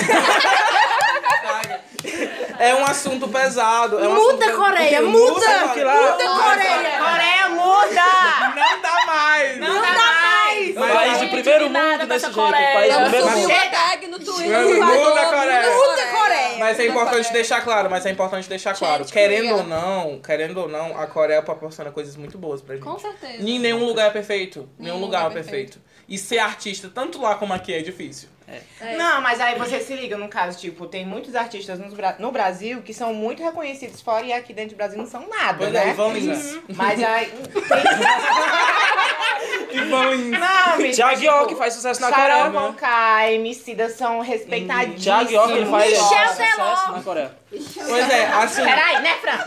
[2.58, 3.98] É um assunto pesado.
[3.98, 5.46] É um Muda, assunto Coreia, muda!
[5.84, 6.98] lá- muda, Coreia!
[6.98, 8.54] Coreia, muda!
[8.54, 9.58] Não dá mais!
[9.58, 10.76] Não dá mais!
[10.76, 12.34] Um país de primeiro mundo desse jeito.
[12.34, 12.72] Coreia.
[12.74, 13.48] país de primeiro mundo.
[13.70, 14.60] tag no Twitter.
[14.60, 15.70] Muda, Muda, Coreia.
[15.70, 16.58] Muda Coreia.
[16.58, 17.32] Mas é Muda importante Coreia.
[17.32, 19.04] deixar claro, mas é importante deixar claro.
[19.06, 22.84] Querendo ou não, querendo ou não, a Coreia proporciona coisas muito boas pra gente.
[22.84, 23.42] Com certeza.
[23.42, 24.68] Em nenhum lugar é perfeito.
[24.78, 25.80] Nenhum, Nenhum lugar, é é perfeito.
[26.08, 28.28] E ser artista, tanto lá como aqui, é difícil.
[28.96, 32.32] Não, mas aí você se liga, no caso, tipo, tem muitos artistas no, Bra- no
[32.32, 35.72] Brasil que são muito reconhecidos fora e aqui dentro do Brasil não são nada, Pois
[35.72, 35.86] né?
[35.88, 36.58] é, Ivan Lins.
[36.74, 37.32] Mas aí.
[39.72, 40.38] Ivan Lins.
[40.40, 42.50] Não, bicho, Thiago tipo, que faz sucesso na Coreia.
[42.50, 42.58] né?
[42.60, 45.02] Conká, Emicida são respeitadíssimos.
[45.02, 47.32] Thiago York ele faz Michel sucesso na Coreia.
[47.50, 49.38] Pois é, assim, Peraí, né, Fran?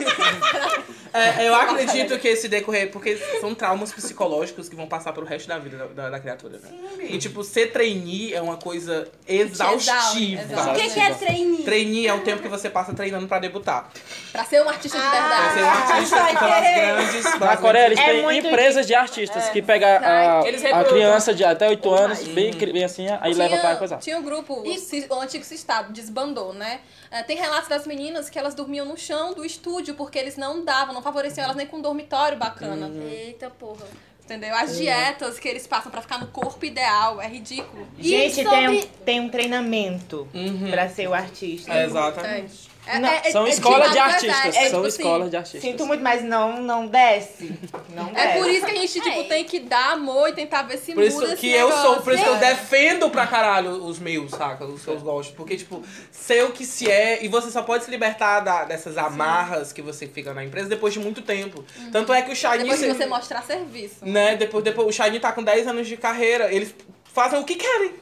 [1.13, 5.47] é, eu acredito que esse decorrer, porque são traumas psicológicos que vão passar pro resto
[5.47, 6.69] da vida da, da- da criatura, né?
[7.01, 8.92] E, tipo, ser trainee é uma coisa
[9.27, 10.41] exaustiva.
[10.41, 10.71] exaustiva.
[10.71, 11.63] O que, que é trainee?
[11.63, 13.89] Trainee é o tempo que você passa treinando pra debutar.
[14.31, 15.53] Pra ser um artista de Pra verdade.
[15.53, 17.39] ser um artista vai pelas grandes...
[17.39, 21.33] Na Coreia eles É têm muito empresas de artistas que pegam a, Eles a criança
[21.33, 23.97] de até 8 anos, bem, bem assim, aí leva pra coisa.
[23.97, 26.79] tinha um grupo, o Cis- o antigo Estado desbandou, né?
[27.11, 30.63] É, tem relatos das meninas que elas dormiam no chão do estúdio porque eles não
[30.65, 32.89] davam, não favoreciam elas nem com um dormitório bacana.
[33.09, 33.85] Eita porra.
[34.25, 34.55] Entendeu?
[34.55, 37.85] As dietas que eles passam pra ficar no corpo ideal é ridículo.
[37.99, 40.69] Gente, E tem, um, sobre- tem um treinamento Uhum.
[40.71, 41.71] pra ser o artista.
[41.73, 42.72] É, exatamente.
[42.85, 44.45] É, Não, é- é- São é escolas de tipo, artistas.
[44.45, 45.61] é, São tipo assim, escolas de artistas.
[45.61, 47.57] Sinto muito, mas não, não desce.
[47.95, 48.27] Não desce.
[48.27, 50.93] É por isso que a gente, tipo, tem que dar amor e tentar ver se
[50.93, 52.01] Por isso muda que esse eu sou, negócio.
[52.03, 52.39] por isso que eu É.
[52.39, 54.65] defendo pra caralho os meus, saca?
[54.65, 55.33] Os seus gostos.
[55.35, 55.81] Porque, tipo,
[56.11, 59.81] ser o que se é, e você só pode se libertar da- dessas amarras que
[59.81, 61.63] você fica na empresa depois de muito tempo.
[61.91, 62.59] Tanto é que o Shiny.
[62.59, 64.05] Depois que se- você mostrar serviço.
[64.05, 66.75] né, depois, depois, o Shiny tá com 10 anos de carreira, eles
[67.13, 67.93] fazem o que querem.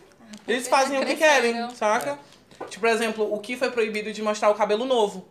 [0.48, 2.18] Eles fazem o que querem, saca?
[2.70, 5.26] Tipo, por exemplo, o que foi proibido de mostrar o cabelo novo.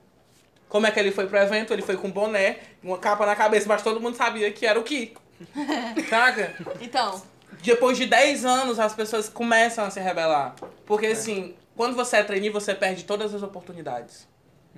[0.68, 1.72] Como é que ele foi pro evento?
[1.72, 4.84] Ele foi com boné, uma capa na cabeça, mas todo mundo sabia que era o
[4.84, 5.14] Ki.
[6.08, 6.54] Saca?
[6.80, 7.22] Então,
[7.62, 10.54] Depois de 10 anos, as pessoas começam a se rebelar.
[10.86, 14.28] Porque, assim, quando você é trainee, você perde todas as oportunidades.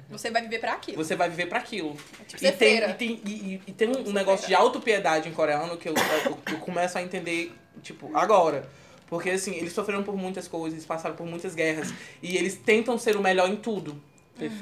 [0.09, 0.97] você vai viver pra aquilo.
[1.05, 1.95] Você vai viver pra aquilo.
[2.27, 5.33] Tipo E tem, e, tem, e, e- e tem um, um negócio de autopiedade em
[5.33, 5.95] coreano que eu,
[6.25, 8.67] eu, eu começo a entender, tipo, agora.
[9.13, 11.93] Porque, assim, eles sofreram por muitas coisas, eles passaram por muitas guerras.
[12.23, 13.95] E eles tentam ser o melhor em tudo.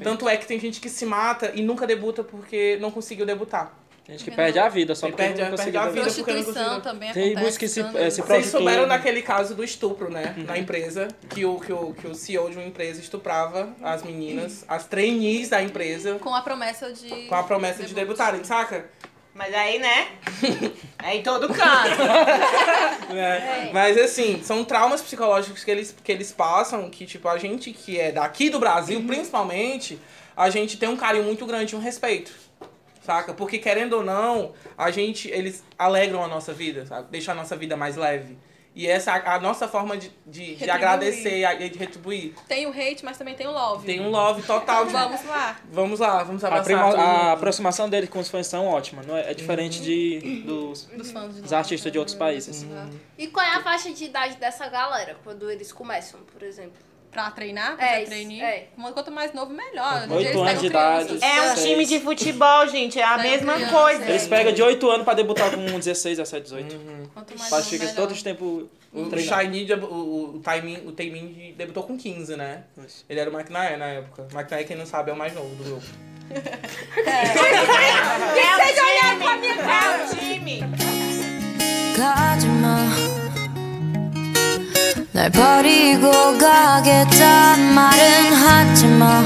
[0.02, 3.72] Tanto é que tem gente que se mata e nunca debuta porque não conseguiu debutar.
[4.04, 6.02] Tem gente que perde a vida só Tem porque perde- não perde conseguiu a beber.
[6.02, 6.14] vida.
[6.16, 7.40] porque eu não Prostituição também Tem acontece.
[7.42, 8.44] muitos que se, eh, se Vocês prostituem.
[8.50, 10.34] souberam daquele caso do estupro, né?
[10.38, 14.64] Na empresa, que o, que, o, que o CEO de uma empresa estuprava as meninas,
[14.66, 17.08] as trainees da empresa, Com a promessa de...
[17.28, 18.90] com a promessa de debutarem, saca?
[19.40, 20.08] Mas aí, né?
[21.02, 21.96] É em todo canto.
[23.10, 23.70] É.
[23.72, 27.98] Mas assim, são traumas psicológicos que eles, que eles passam, que tipo, a gente que
[27.98, 29.98] é daqui do Brasil, principalmente,
[30.36, 32.32] a gente tem um carinho muito grande, um respeito.
[33.02, 33.32] Saca?
[33.32, 37.08] Porque querendo ou não, a gente, eles alegram a nossa vida, sabe?
[37.10, 38.36] Deixam a nossa vida mais leve.
[38.74, 42.34] E essa é a, a nossa forma de, de, de agradecer e de retribuir.
[42.46, 43.84] Tem o hate, mas também tem o love.
[43.84, 44.86] Tem um love total.
[44.86, 45.56] de- Vamos lá.
[45.72, 46.64] Vamos lá, vamos A, abraçar.
[46.66, 49.32] prima- todo a aproximação dele com os fãs são ótima, não é?
[49.32, 52.64] É diferente de, dos, Dos fãs de dos artistas de outros países.
[53.18, 56.78] E qual é a faixa de idade dessa galera quando eles começam, por exemplo?
[57.10, 58.48] pra treinar, pra é, treinar.
[58.48, 58.68] É.
[58.94, 60.06] Quanto mais novo, melhor.
[60.10, 61.18] Oito anos de idade.
[61.22, 62.98] É um time de futebol, gente.
[62.98, 64.04] É a Pega mesma criança, coisa.
[64.04, 64.10] É.
[64.10, 66.74] Eles pegam de 8 anos pra debutar com 16, 17, 18.
[66.74, 67.02] Uhum.
[67.12, 68.68] Quanto mais Mas fica todo esse tempo.
[68.92, 72.64] O, Shiny, o, o, timing, o timing debutou com 15, né?
[72.84, 73.04] Isso.
[73.08, 74.26] Ele era o McNair na época.
[74.32, 75.86] McNair, quem não sabe, é o mais novo do grupo.
[76.30, 76.40] é.
[77.06, 77.10] é.
[77.10, 78.42] é.
[78.42, 78.56] é.
[78.56, 78.60] é.
[78.60, 78.70] é.
[78.70, 78.70] é.
[78.70, 78.70] é.
[78.70, 78.70] é.
[78.70, 78.76] é.
[78.76, 78.80] é.
[78.80, 79.00] é.
[79.40, 79.84] é.
[81.80, 82.00] é.
[82.00, 82.36] é.
[82.46, 83.16] é.
[83.16, 83.19] é.
[85.11, 89.23] 날 버리고 가겠단 말은 하지마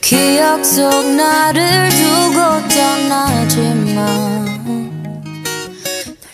[0.00, 4.12] 기억 속 나를 두고 떠나지마 날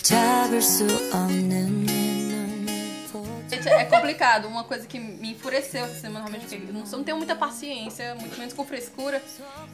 [0.03, 2.67] 잡을 수 없는 내 눈을
[3.13, 4.49] 보자 Gente, é complicado.
[4.49, 7.35] Uma coisa que me enfureceu essa semana, realmente, porque eu não, eu não tenho muita
[7.37, 9.23] paciência, muito menos com frescura.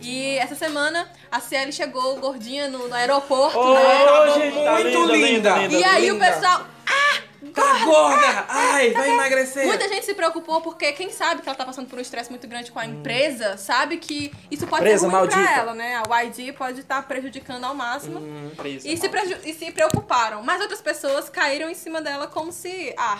[0.01, 4.05] E essa semana a Cielo chegou gordinha no, no aeroporto, né?
[4.21, 5.59] Hoje tá muito linda.
[5.71, 6.33] E aí o linda.
[6.33, 6.67] pessoal.
[7.54, 8.46] Tá gorda!
[8.50, 9.66] Ai, vai emagrecer!
[9.66, 12.46] Muita gente se preocupou porque quem sabe que ela tá passando por um estresse muito
[12.48, 15.42] grande com a empresa, sabe que isso pode Empresa ser ruim maldita.
[15.42, 16.02] pra ela, né?
[16.06, 18.22] A YG pode estar prejudicando ao máximo.
[18.58, 18.88] Presa.
[18.88, 20.44] E se, preju- e se preocuparam.
[20.44, 23.20] Mas outras pessoas caíram em cima dela como se, ah,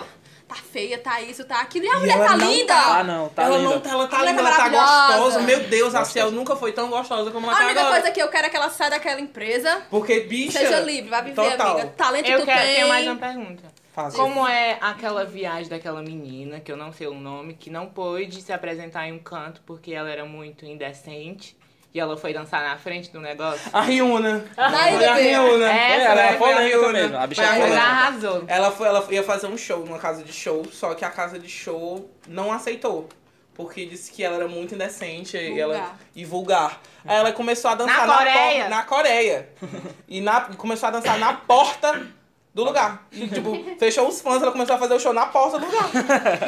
[0.50, 1.86] tá feia, tá isso, tá aquilo.
[1.86, 2.74] E a mulher ela tá não linda!
[2.76, 3.70] Ah, não, tá ela linda.
[3.70, 4.70] não tá, ela tá A linda, tá ela tá
[5.18, 5.40] gostosa.
[5.42, 7.96] Meu Deus, a Ciel nunca foi tão gostosa como ela A tá única agora.
[8.02, 9.82] coisa que eu quero é que ela saia daquela empresa.
[9.90, 10.60] Porque, bicha...
[10.60, 11.72] Seja livre, vai viver, total.
[11.78, 11.94] amiga.
[11.96, 12.76] Talento Eu tu quero, tem.
[12.76, 13.79] tenho mais uma pergunta.
[14.04, 14.20] Fácil.
[14.20, 18.42] Como é aquela viagem daquela menina, que eu não sei o nome, que não pôde
[18.42, 21.58] se apresentar em um canto porque ela era muito indecente
[21.94, 23.70] e ela foi dançar na frente do negócio?
[23.74, 24.46] A Riuna.
[24.56, 25.14] Daí, Foi a.
[25.16, 25.72] Riuna.
[25.72, 26.34] Essa, ela né?
[26.34, 26.92] é Foi a Riuna.
[26.94, 27.18] mesmo.
[27.18, 27.80] A bicha Foi é Ela Riuna.
[27.82, 27.92] polêmica.
[28.02, 28.44] arrasou.
[28.48, 31.38] Ela, foi, ela ia fazer um show numa casa de show, só que a casa
[31.40, 33.10] de show não aceitou.
[33.56, 35.98] Porque disse que ela era muito indecente e, ela, Vulgar.
[36.16, 36.82] e vulgar.
[37.04, 38.62] Aí ela começou a dançar Na na, Coreia?
[38.64, 39.50] por- na Coreia.
[40.08, 42.08] e na, e começou a dançar na porta
[42.54, 43.08] do lugar.
[43.12, 45.90] E, tipo, fechou os fãs, ela começou a fazer o show na porta do lugar.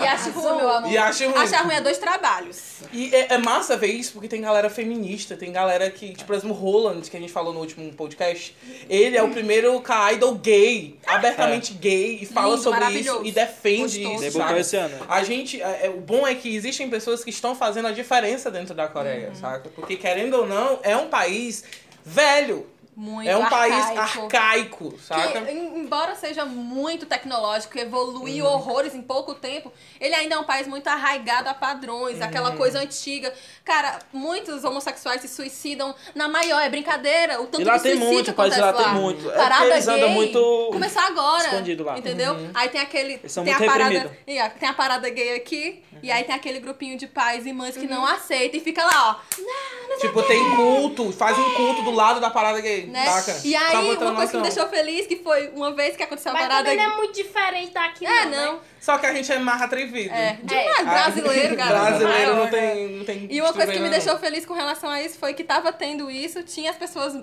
[0.01, 0.91] E acho ruim, meu amor.
[0.91, 1.37] E acho ruim.
[1.37, 2.81] Achar ruim é dois trabalhos.
[2.91, 6.35] E é, é massa ver isso, porque tem galera feminista, tem galera que, tipo, por
[6.35, 8.55] exemplo, o Roland, que a gente falou no último podcast,
[8.89, 13.31] ele é o primeiro ca- idol gay, abertamente gay, e fala Lindo, sobre isso e
[13.31, 14.13] defende Gostoso.
[14.13, 14.19] isso.
[14.23, 14.59] Debutou sabe?
[14.59, 15.05] esse ano.
[15.07, 18.49] A gente, é, é, o bom é que existem pessoas que estão fazendo a diferença
[18.49, 19.35] dentro da Coreia, Uhum.
[19.35, 19.69] saca?
[19.75, 21.63] Porque, querendo ou não, é um país
[22.03, 22.65] velho.
[22.95, 24.21] Muito é um país arcaico.
[24.23, 25.41] arcaico, saca?
[25.41, 28.51] Que, em- embora seja muito tecnológico, evoluiu Uhum.
[28.51, 32.23] horrores em pouco tempo, ele ainda é um país muito arraigado a padrões, Uhum.
[32.23, 33.33] aquela coisa antiga.
[33.63, 37.41] Cara, muitos homossexuais se suicidam na maior, é brincadeira.
[37.41, 38.93] O tanto E lá de tem suicídio muito, acontece lá tem lá.
[38.93, 39.31] muito.
[39.31, 41.43] É Parada eles gay muito começou agora.
[41.45, 41.97] escondido lá.
[41.97, 42.35] Entendeu?
[42.53, 43.17] Aí tem aquele.
[43.19, 44.11] Tem a parada, reprimidos.
[44.27, 47.53] e, ó, tem a parada gay aqui, e aí tem aquele grupinho de pais e
[47.53, 47.89] mães que Uhum.
[47.91, 49.41] não aceitam e fica lá, ó.
[49.41, 53.05] Não, não Tipo, tem culto, fazem um culto do lado da parada gay, Né?
[53.43, 54.41] E aí, uma coisa que me noção.
[54.41, 56.63] deixou feliz, que foi uma vez que aconteceu a Mas parada.
[56.69, 58.31] também não é muito diferente daqui, É, não.
[58.31, 58.53] não.
[58.55, 58.59] né?
[58.79, 60.13] Só que a gente é mais atrevido.
[60.13, 61.79] É, demais, brasileiro, cara.
[61.79, 64.89] Brasileiro não tem, não tem E uma coisa que me estrutura, deixou feliz com relação
[64.89, 67.13] a isso foi que tava tendo isso, tinha as pessoas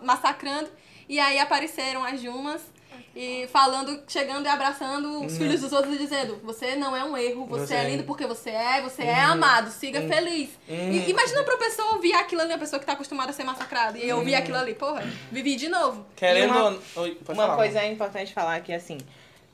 [0.00, 0.68] massacrando,
[1.08, 2.60] e aí apareceram as Jumas
[3.20, 7.16] e falando, chegando e abraçando os filhos dos outros e dizendo: Você não é um
[7.16, 7.66] erro, você, Uhum.
[7.66, 10.50] Você é é- lindo porque você é, você é amado, siga feliz.
[10.68, 13.98] E, imagina pra pessoa ouvir aquilo ali, a pessoa que tá acostumada a ser massacrada,
[13.98, 15.02] e eu ouvir aquilo ali, porra,
[15.32, 16.06] vivi de novo.
[16.14, 17.92] Querendo E uma- não- Oi, Uma falar, coisa amor.
[17.92, 18.98] importante falar que assim,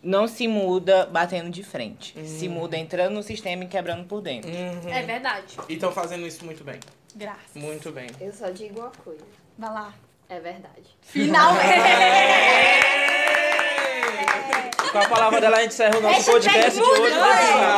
[0.02, 2.14] não se muda batendo de frente.
[2.28, 4.50] Se muda entrando no sistema e quebrando por dentro.
[4.50, 5.56] É verdade.
[5.70, 6.78] E estão fazendo isso muito bem.
[7.16, 7.54] Graças.
[7.54, 8.08] Muito bem.
[8.20, 9.24] Eu só digo uma coisa.
[9.56, 9.94] Vai lá.
[10.28, 10.84] É verdade.
[14.94, 17.02] Com a palavra dela, a gente encerra o nosso podcast de hoje.
[17.02, 17.18] né?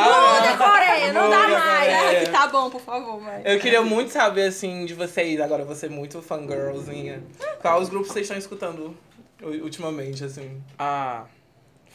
[0.05, 1.93] Muda, Coreia, não dá Muda, mais.
[1.93, 3.41] Ai, que tá bom, por favor, vai.
[3.43, 7.23] Eu queria muito saber, assim, de vocês, agora você muito fangirlzinha.
[7.59, 8.95] Quais os grupos vocês estão escutando
[9.41, 10.61] ultimamente, assim?
[10.77, 11.23] A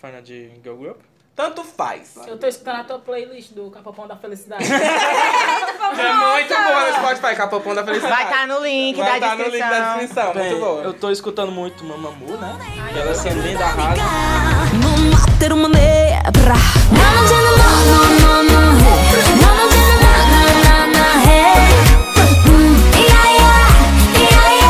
[0.00, 1.00] fã de Girl Group?
[1.36, 2.16] Tanto faz.
[2.26, 4.64] Eu tô escutando a tua playlist do Capapão da Felicidade.
[5.92, 8.14] É muito boa no Spotify, Capopão da Felicidade.
[8.14, 9.98] Vai estar no link Vai da tá no link da descrição.
[9.98, 10.82] descrição, Bem, muito boa.
[10.84, 12.56] eu tô escutando muito Mamamoo, né?
[12.98, 14.00] Ela sendo linda, arrasa.
[15.41, 16.55] 넌 멋대로만 해봐라
[16.91, 18.83] 난 언제나 너너너너 해.
[19.41, 21.27] 난 언제나 나나나나 해.
[22.47, 23.41] 음, 야야,
[24.21, 24.65] 야야.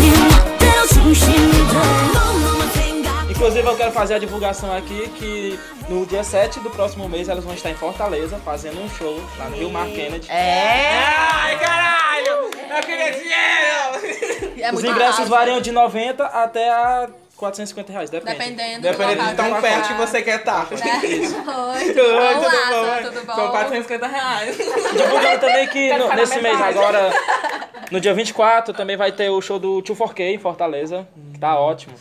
[0.00, 1.74] 네 멋대로 중심이 돼.
[2.12, 3.30] 넌 너만 생각.
[3.30, 5.58] Inclusive, eu quero fazer a divulgação aqui que
[5.88, 9.48] no dia 7 do próximo mês elas vão estar em Fortaleza fazendo um show lá
[9.48, 10.28] no Rio Mar Kennedy.
[10.30, 11.04] É.
[11.06, 12.50] Ai, caralho!
[12.76, 14.54] Eu queria dinheiro!
[14.60, 15.30] É Os muito ingressos arraso.
[15.30, 17.08] variam de 90 até a
[17.39, 18.37] 450 reais, depende.
[18.37, 20.67] Dependendo, Dependendo do de tão perto que você quer estar.
[20.71, 23.01] Oi, Oi, tudo bom, tudo bom?
[23.09, 23.35] Tudo bom?
[23.35, 24.57] São 450 reais.
[24.57, 27.11] Divulgando também que no- nesse mês agora,
[27.89, 31.57] no dia 24, também vai ter o show do 2 4K em Fortaleza, que tá
[31.59, 31.95] ótimo.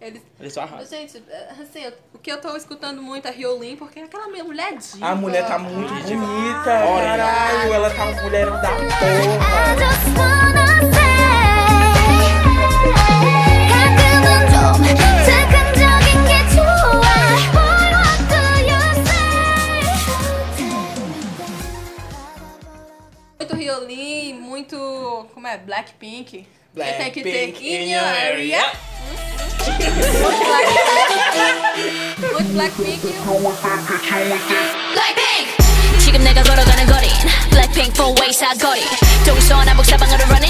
[0.00, 0.22] Eles...
[0.38, 0.86] Eles só arrasam.
[0.86, 4.28] Gente, é, assim, eu- o que eu tô escutando muito é Riolin, porque é aquela
[4.28, 5.04] minha mulher diva.
[5.06, 7.04] A mulher tá muito bonita, Olha.
[7.16, 7.72] caralho.
[7.74, 10.76] Ela tá um mulherão da I porra.
[23.39, 24.77] Muito Riolin, muito.
[25.33, 25.57] Como é?
[25.57, 26.47] Blackpink.
[26.73, 28.71] Blackpink Tem que ter in your area.
[32.31, 33.01] Muito Blackpink.
[33.01, 33.61] Muito Blackpink.
[34.93, 35.61] Blackpink
[35.99, 37.09] 지금 내가 걸어가는 거린
[37.51, 38.81] Blackpink four way 사거리
[39.25, 40.44] 동서남북 사방으로 running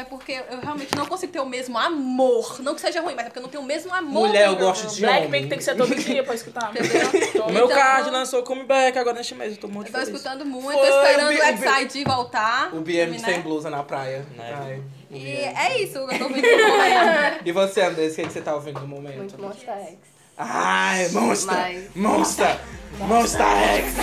[0.00, 2.60] é porque eu realmente não consigo ter o mesmo amor.
[2.60, 4.26] Não que seja ruim, mas é porque eu não tenho o mesmo amor.
[4.28, 5.48] Mulher, eu gosto de Blackpink homem.
[5.48, 6.70] tem que ser todo dia pra escutar.
[6.70, 10.14] O meu Então- card lançou comeback agora neste mês, eu tô muito Eu tô feliz.
[10.14, 12.74] escutando muito, Foi, tô esperando o XID voltar.
[12.74, 13.18] O BM né?
[13.18, 14.26] sem blusa na praia.
[14.36, 14.80] Né?
[15.10, 17.40] E é isso que eu tô ouvindo no momento.
[17.44, 19.16] E você, Andrés, o que, que você tá ouvindo no momento?
[19.16, 19.98] Muito Monster X.
[20.38, 21.54] Ai, Monster!
[21.54, 22.58] Mas- Monster!
[22.98, 23.94] Monster X!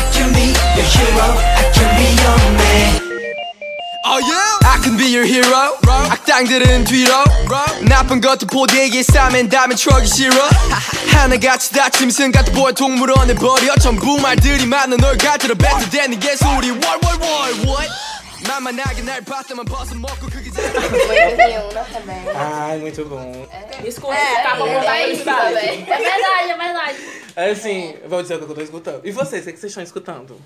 [4.06, 4.58] Oh yeah?
[4.70, 5.76] I can be your hero.
[6.10, 7.24] 악당들은 뒤로.
[7.88, 10.34] 나쁜 것도 포대에 싸맨 다음엔 추억이 싫어.
[11.10, 13.74] 하나같이 다 짐 승 같은 보여 동물원을 버려.
[13.76, 16.70] 전부 말들이 많아 널 가지러 뱉어대는 개소리.
[16.70, 17.88] What what what what
[18.47, 22.35] 만만하게 날 봤다만 벗어 먹고 그게 잘 Muito Rihanna também.
[22.35, 23.47] Ai, muito bom.
[23.83, 25.53] Escuta esse capa por É isso curiosidade.
[25.53, 25.81] também.
[25.81, 26.97] É verdade, é verdade.
[27.35, 29.01] É assim, vou dizer o que eu tô escutando.
[29.05, 30.39] E vocês, o que que vocês estão escutando?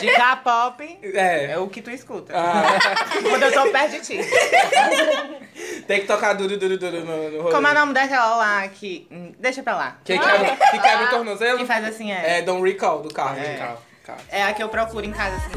[0.00, 1.52] De K-pop É.
[1.52, 2.32] é o que tu escuta.
[2.36, 2.78] Ah,
[3.22, 4.18] Quando eu tô perto de ti.
[5.86, 7.54] tem que tocar duro, duro, duro no, no rolê.
[7.54, 9.06] Como é o nome daquela lá que.
[9.10, 9.98] hum, Deixa pra lá.
[10.04, 11.58] Que quebra, que quebra o tornozelo?
[11.58, 12.38] Que faz assim, é.
[12.38, 13.38] É Don't Recall, do carro.
[13.38, 13.52] É.
[13.54, 13.78] do carro,
[14.11, 14.21] carro.
[14.29, 15.51] É a que eu procuro em casa assim.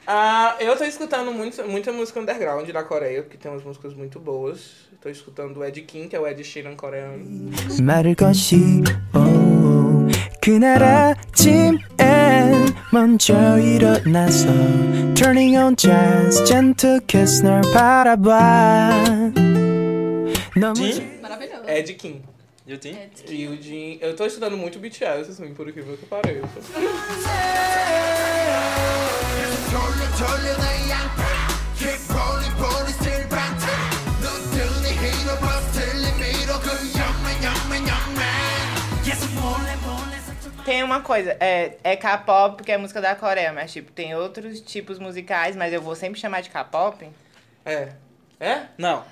[0.07, 4.19] Ah, eu tô escutando muito, muita música underground da Coreia, porque tem umas músicas muito
[4.19, 4.59] boas.
[5.01, 7.51] Tô escutando o Ed Kim, que é o Ed Sheeran coreano.
[7.81, 8.83] 말을 것이
[10.41, 11.79] 그날 아침엔
[12.91, 14.47] 먼저 일어나서
[15.15, 19.31] Turning on jazz gentle kiss 널 바라봐
[20.55, 20.81] 너무
[21.21, 21.67] Maravilhoso.
[21.67, 22.21] Ed Kim.
[22.66, 22.98] Jutin?
[23.28, 23.98] E o Jin.
[24.00, 26.46] Eu tô estudando muito BTS, assim, por incrível que pareça.
[40.64, 44.60] Tem uma coisa, é, é K-pop porque é música da Coreia, mas tipo, tem outros
[44.60, 47.08] tipos musicais, mas eu vou sempre chamar de K-pop.
[47.64, 47.92] É.
[48.38, 48.62] É?
[48.76, 49.02] Não.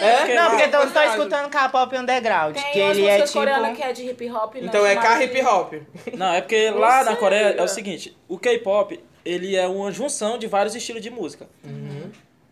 [0.00, 0.34] É?
[0.34, 1.10] Não, porque eu tô, tô Verdade.
[1.10, 3.38] escutando K-pop underground, Tem que umas ele é músicas tipo...
[3.40, 4.54] coreanas que é de hip hop.
[4.54, 4.60] né?
[4.64, 5.72] Então é Mas- K hip hop.
[6.14, 9.90] Não, é porque lá na Você Coreia é o seguinte, o K-pop, ele é uma
[9.90, 11.48] junção de vários estilos de música.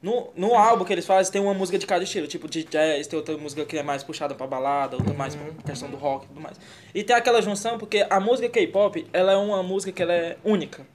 [0.02, 2.26] No, no álbum que eles fazem, tem uma música de cada estilo.
[2.26, 5.46] Tipo, de jazz, tem outra música que é mais puxada pra balada, outra mais pra
[5.64, 6.58] questão do rock e tudo mais.
[6.94, 10.36] E tem aquela junção porque a música K-pop, ela é uma música que ela é
[10.44, 10.86] única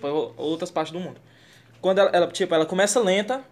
[0.00, 1.20] para outras partes do mundo.
[1.80, 3.44] Quando ela, ela, tipo, ela começa lenta,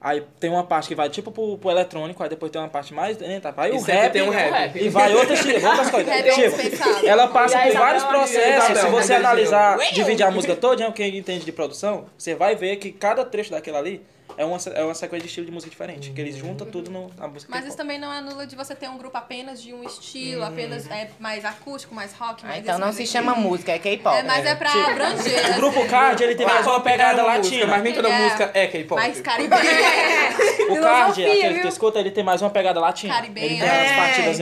[0.00, 2.94] aí tem uma parte que vai tipo pro, pro eletrônico, aí depois tem uma parte
[2.94, 4.76] mais lenta, vai E o rap, tem um rap.
[4.76, 6.12] e vai outras, outras coisas.
[6.12, 8.78] Rap é tipo, ela passa por vários processos.
[8.78, 12.90] Se você analisar, dividir a música toda, quem entende de produção, você vai ver que
[12.90, 14.02] cada trecho daquela ali
[14.36, 16.10] é uma, é uma sequência de estilo de música diferente.
[16.10, 17.50] Que eles juntam tudo no, na música.
[17.54, 20.88] Mas isso também não anula de você ter um grupo apenas de um estilo, apenas
[20.90, 24.16] é, mais acústico, mais rock, Ah, mais então esse, não se chama música, é K-pop.
[24.16, 25.50] É, mas é pra Tipo, abranger.
[25.50, 27.66] O grupo Card, ele tem mais uma pegada uma música, latina.
[27.72, 28.18] mas nem toda É.
[28.22, 29.00] música é K-pop.
[29.00, 29.60] Mais caribenha.
[30.70, 33.12] O Card, aquele que tu escuta, ele tem mais uma pegada latina.
[33.14, 33.46] Caribenha.
[33.46, 34.38] Ele tem umas É, partidas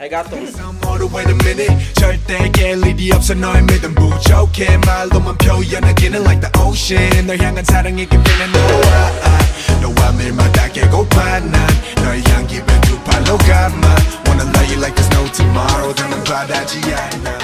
[0.00, 0.22] então.
[0.22, 0.36] tipo...
[0.36, 0.78] Reggaeton.
[0.82, 6.50] 모두 wait a minute 절대 깰 일이 없어 너의 믿음 부족해 말로만 표현하기는 like the
[6.64, 9.12] ocean 널 향한 사랑이 깊이는 너와
[9.82, 13.96] 너와 밀마다 깨고파 난 너의 향기 두 팔로 감아
[14.26, 17.38] Wanna love you like there's no tomorrow 더는 바라지 않아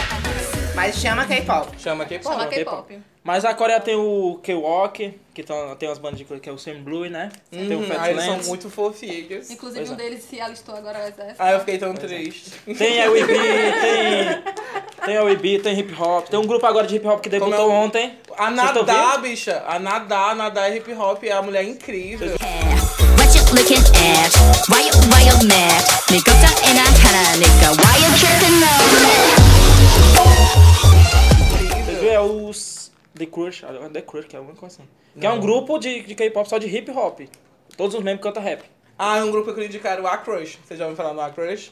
[0.74, 1.70] Mas chama K-pop.
[1.78, 2.34] Chama K-pop.
[2.34, 2.90] Chama K-pop.
[3.22, 6.52] Mas a Coreia tem o K-Walk, que tão- tem umas bandas de coisa que é
[6.52, 7.30] o Sam Blue, né?
[7.50, 8.48] tem o Hum, aí eles são Fatlands.
[8.48, 9.48] muito fofinhos.
[9.50, 9.96] Inclusive, Pois um é.
[9.96, 11.36] deles se alistou agora ao exército.
[11.38, 12.50] Ah, eu fiquei tão triste.
[12.76, 14.42] Tem a WB, tem...
[15.06, 16.28] Tem a WB, tem hip hop.
[16.28, 18.18] Tem um grupo agora de hip hop que Como debutou é o- ontem.
[18.36, 19.22] A Vocês tão Nadá, vendo?
[19.22, 19.62] bicha.
[19.66, 22.28] A Nadá, a Nadá é hip hop, é a mulher incrível.
[23.54, 24.32] looking at?
[24.68, 25.84] Why you, why you mad?
[26.10, 29.14] 네 걱정이나 하라니까 Why you tripping on me?
[31.84, 32.10] Você viu?
[32.10, 32.87] É os
[33.19, 34.89] The Crush, ah, The Crush, que é alguma coisa assim.
[35.19, 37.19] Que é um grupo de, de K-pop só de hip hop.
[37.77, 38.63] Todos os membros cantam rap.
[38.97, 40.57] Ah, é um grupo que eu queria indicar, o A-Crush.
[40.65, 41.71] Vocês já ouviram falar no A-Crush?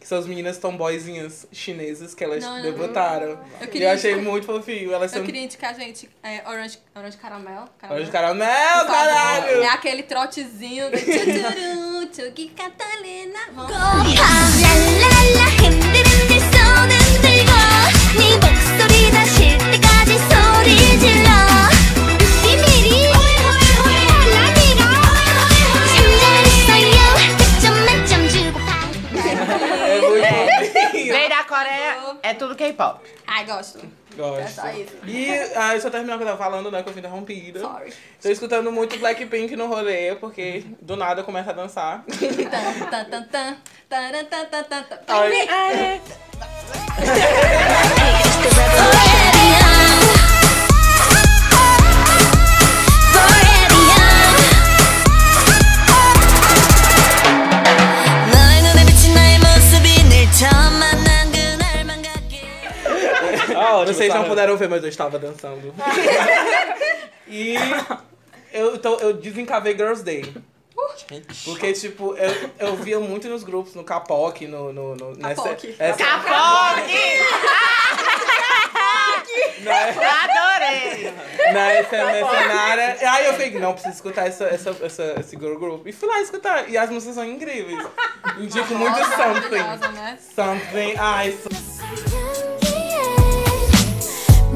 [0.00, 2.62] Que são as meninas tomboyzinhas chinesas que elas Não, não, não.
[2.62, 3.40] debutaram.
[3.60, 4.92] Eu queria eu achei indicar- muito fofinho.
[4.92, 7.64] Elas são Eu queria indicar, gente, é, Orange, orange Caramel.
[7.78, 8.02] caramel.
[8.02, 8.84] Olha caramel, né?
[8.86, 9.62] caralho!
[9.62, 10.88] É aquele trotezinho.
[10.88, 13.40] do tchuturu, tchuki, Catalina.
[32.30, 33.00] É tudo K-pop.
[33.26, 33.80] Ai, gosto.
[34.16, 34.40] Gosto.
[34.40, 34.96] É só isso.
[35.06, 36.82] E ah, eu só terminar o que eu tava falando, né?
[36.82, 37.60] Que eu fui interrompida.
[37.60, 37.92] Sorry.
[38.20, 42.04] Tô escutando muito Blackpink no rolê, porque do nada eu começo a dançar.
[42.04, 43.56] Tan, tan, tan, tan,
[43.88, 44.98] taran, tan, tan, tan, tan.
[45.08, 46.00] Ai, 너의
[64.08, 65.74] Vocês não puderam ver, mas eu estava dançando.
[67.28, 67.54] e
[68.52, 70.32] eu, tô, eu desencavei Girls Day.
[71.44, 74.72] Porque, tipo, eu, eu via muito nos grupos, no Capoc, no...
[74.72, 75.74] no, no nessa, Capoc.
[75.78, 77.18] essa, Adorei!
[81.52, 82.96] na essa mercenária.
[83.00, 85.86] E aí eu falei, não, preciso escutar essa, essa, essa, esse girl group.
[85.86, 86.68] E fui lá escutar.
[86.68, 87.86] E as músicas são incríveis.
[88.38, 89.92] Indico muito Something.
[89.92, 90.18] Né?
[90.34, 90.94] Something.
[90.98, 92.57] Ai, so-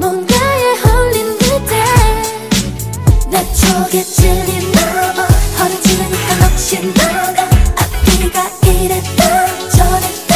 [0.02, 1.84] 뭔가에 홀린 듯해
[3.30, 5.22] 내 쪽에 찔린 너머
[5.58, 7.42] 허리지르니까 넋이 나가
[7.76, 8.36] 앞뒤가
[8.66, 9.20] 이랬다
[9.70, 10.32] 저랬다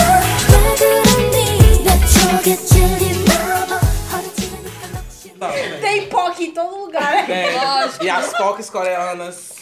[0.50, 3.72] 왜 그러니 내 쪽에 찔린 너머
[4.12, 7.26] 허리지르니까 넋이 나가 Tem POC em todo lugar, né?
[7.28, 8.04] É.
[8.04, 9.52] E as POCs coreanas.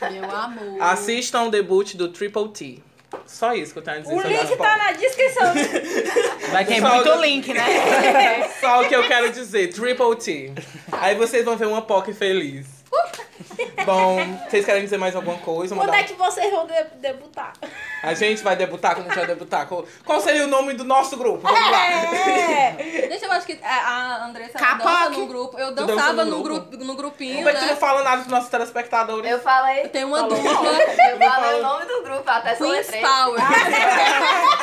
[0.00, 0.80] Meu amor.
[0.82, 2.82] Assistam o debut do Triple T.
[3.25, 5.53] Só isso que eu tenho a dizer O link tá na descrição.
[6.51, 7.63] Vai ter muito do- link, né?
[8.59, 10.53] Só o que eu quero dizer, Triple T.
[10.91, 12.80] Aí vocês vão ver uma POC feliz.
[13.85, 14.17] Bom,
[14.49, 15.73] vocês querem dizer mais alguma coisa?
[15.75, 17.53] Quando Mandar- é que vocês vão de- debutar?
[18.03, 19.67] A gente vai debutar quando a gente vai debutar.
[19.67, 21.39] Qual- seria o nome do nosso grupo?
[21.39, 21.85] Vamos lá.
[21.87, 23.07] É.
[23.09, 24.85] Deixa eu acho que a- Andressa ela Capoc.
[24.85, 25.57] dança no grupo.
[25.59, 26.67] Eu dança dançava no no, grupo?
[26.69, 27.71] grupo, no grupinho, Como é que tu né?
[27.71, 29.29] não fala nada dos nossos telespectadores?
[29.31, 29.87] Eu falei.
[29.89, 30.35] Tem uma Falou.
[30.37, 30.51] dupla.
[30.71, 32.87] Eu falei o nome do grupo, até Queen's.
[32.87, 33.41] Power.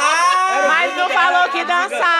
[0.00, 2.17] Ah, Mas não falou que dançava.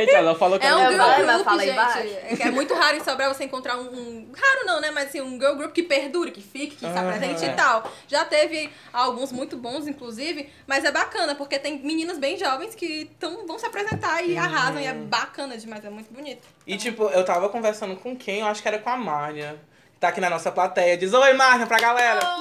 [0.00, 2.16] Gente, ela falou que É um ela girl group, falei gente.
[2.24, 4.90] É que É muito raro em Sobral você encontrar um, um- Raro não, né?
[4.90, 7.08] Mas assim, um girl group que perdure, que fique, que se Aham.
[7.08, 7.90] apresente e tal.
[8.06, 13.10] Já teve alguns muito bons, inclusive, mas é bacana, porque tem meninas bem jovens que
[13.18, 16.46] tão, vão se apresentar e arrasam, e é bacana demais, é muito bonito.
[16.66, 18.40] E tipo, eu tava conversando com quem?
[18.40, 19.56] Eu acho que era com a Márnia.
[19.94, 20.96] que Tá aqui na nossa plateia.
[20.96, 22.20] Diz oi, Márnia, pra galera.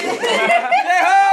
[0.00, 1.29] Errou!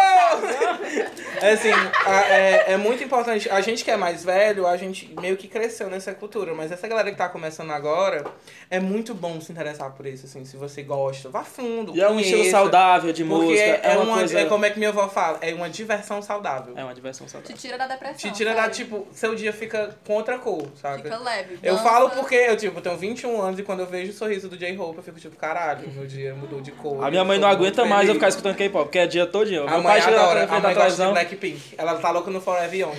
[1.41, 1.71] É assim,
[2.05, 3.49] a- é, é muito importante.
[3.49, 6.53] A gente que é mais velho, a gente meio que cresceu nessa cultura.
[6.53, 8.23] Mas essa galera que tá começando agora,
[8.69, 10.43] é muito bom se interessar por isso, assim.
[10.45, 11.95] Se você gosta, vá fundo.
[11.95, 13.61] E é um estilo saudável de Porque música.
[13.61, 14.39] é, É, uma, uma, coisa.
[14.39, 16.73] é como é que minha avó fala, é uma diversão saudável.
[16.75, 17.57] É uma diversão Te saudável.
[17.57, 18.17] tira da depressão.
[18.17, 18.73] Te tira da, sabe?
[18.75, 21.03] tipo, seu dia fica com outra cor, sabe?
[21.03, 21.59] Fica leve.
[21.63, 21.88] Eu dança.
[21.89, 24.97] falo porque eu, tipo, tenho 21 anos e quando eu vejo o sorriso do J-Hope,
[24.97, 27.03] eu fico tipo, caralho, meu dia mudou de cor.
[27.03, 28.15] A minha mãe não aguenta mais eu feliz.
[28.15, 29.61] ficar escutando K-pop, porque é dia todo dia.
[29.61, 31.13] A Meu mãe pai chega adora, na a frente mãe da gosta de televisão.
[31.28, 31.75] Blackpink.
[31.78, 32.95] Ela tá louca no Forever Young.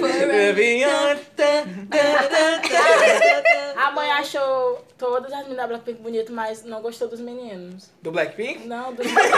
[0.00, 1.18] Forever Young.
[3.76, 7.90] A mãe achou todas as meninas da Blackpink bonitas, mas não gostou dos meninos.
[8.02, 8.66] Do Blackpink?
[8.66, 9.30] Não, dos meninos.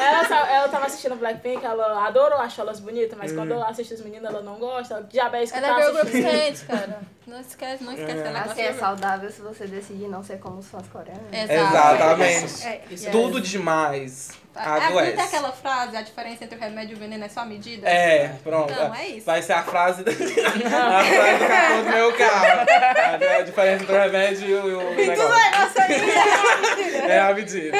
[0.00, 3.94] ela, só- ela tava assistindo Blackpink, ela adorou, achou elas bonitas, mas quando ela assiste
[3.94, 4.94] os meninos, ela não gosta.
[4.94, 7.00] Ela já bem Ela é girl group sente, cara.
[7.26, 10.58] Não esquece, não esquece que ela Assim é saudável se você decidir não ser como
[10.58, 11.22] os fãs coreanos.
[11.32, 12.66] Exatamente.
[12.66, 13.06] É, yes.
[13.10, 17.24] Tudo demais É, não tem aquela frase, a diferença entre o remédio e o veneno
[17.24, 17.88] é só a medida?
[17.88, 18.72] É, pronto.
[18.72, 19.26] Então, é isso.
[19.26, 22.46] Vai ser a frase, a frase do capô do meu carro.
[22.46, 25.34] A, a diferença entre o remédio e o, e o negócio.
[27.08, 27.76] É a medida.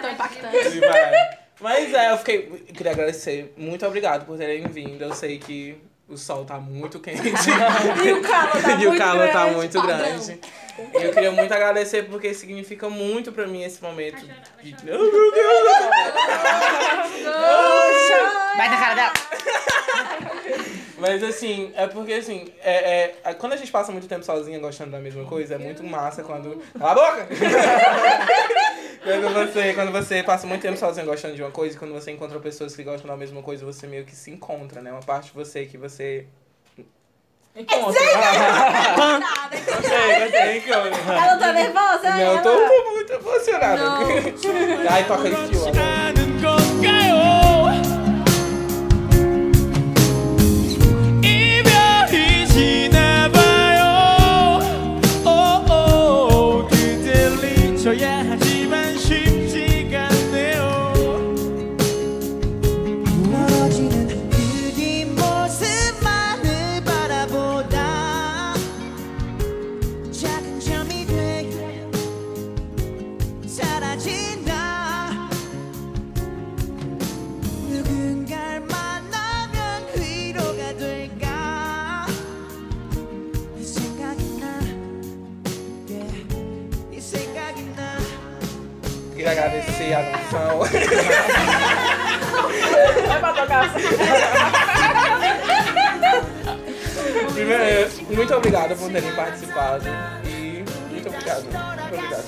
[0.00, 0.80] Tão impactante.
[1.60, 2.64] Mas é, eu fiquei.
[2.68, 3.52] eu Queria agradecer.
[3.56, 5.02] Muito obrigado por terem vindo.
[5.02, 7.20] Eu sei que o sol tá muito quente.
[8.04, 9.56] E o calor tá e o muito calor tá grande.
[9.56, 9.98] muito Padrão.
[9.98, 10.40] grande.
[10.94, 14.22] E eu queria muito agradecer porque significa muito pra mim esse momento.
[14.24, 15.66] Oh, meu Deus!
[18.56, 19.12] Vai na cara dela.
[20.98, 24.90] Mas assim, é porque assim, é, é- quando a gente passa muito tempo sozinha gostando
[24.92, 26.62] da mesma coisa, é muito massa quando.
[26.78, 27.28] Cala a boca!
[29.06, 32.10] Quando você, quando você passa muito tempo sozinho gostando de uma coisa, e quando você
[32.10, 34.90] encontra pessoas que gostam da mesma coisa, você meio que se encontra, né?
[34.90, 36.26] Uma parte de você que você.
[37.54, 37.86] Encontra.
[37.86, 38.10] Gostei,
[40.20, 41.14] gostei, encontra.
[41.14, 42.10] Ela tá nervosa?
[42.10, 43.82] Não, eu tô, tô muito emocionada.
[44.90, 47.35] Ai, toca esse tio
[90.36, 90.66] noção.
[93.14, 93.80] É pra tocar assim.
[97.32, 99.84] Primeiro, muito obrigado por terem participado.
[100.24, 101.44] E muito obrigado.
[101.44, 102.24] Muito obrigado.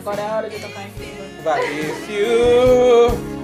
[0.00, 1.26] Agora é a hora de tocar em cima.
[1.42, 3.36] Vai, if you.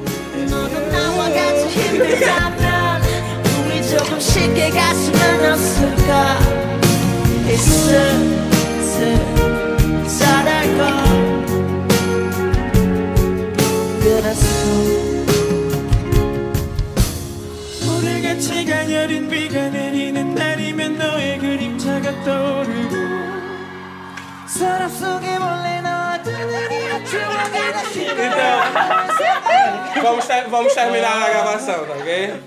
[29.94, 32.42] Então, vamos, ter- vamos terminar a gravação, tá ok?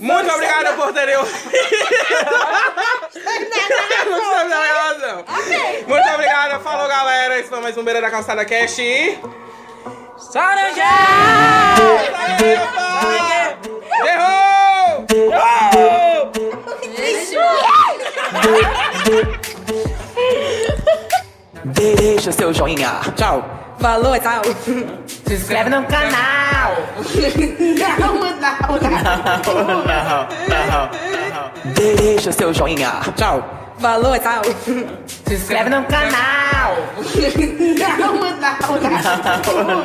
[0.00, 1.48] Muito obrigado por terem ouvido.
[5.86, 6.60] Muito obrigado.
[6.62, 7.38] Falou, galera.
[7.38, 8.82] Esse foi mais um Beira da Calçada Cast.
[8.82, 9.18] e-
[10.18, 10.82] Saranja!
[14.04, 15.06] Errou!
[21.74, 23.00] Deixa seu joinha.
[23.16, 23.44] Tchau.
[23.78, 24.42] Valor, tchau.
[25.26, 26.76] Se inscreve no canal.
[28.80, 30.26] não, não, não.
[30.48, 30.90] não, não.
[31.74, 33.00] Deixa seu joinha.
[33.16, 33.44] Tchau.
[33.78, 34.42] Valor, tchau.
[35.26, 36.76] Se inscreve no canal.
[37.98, 38.36] não, não,
[39.64, 39.64] não.
[39.64, 39.84] não,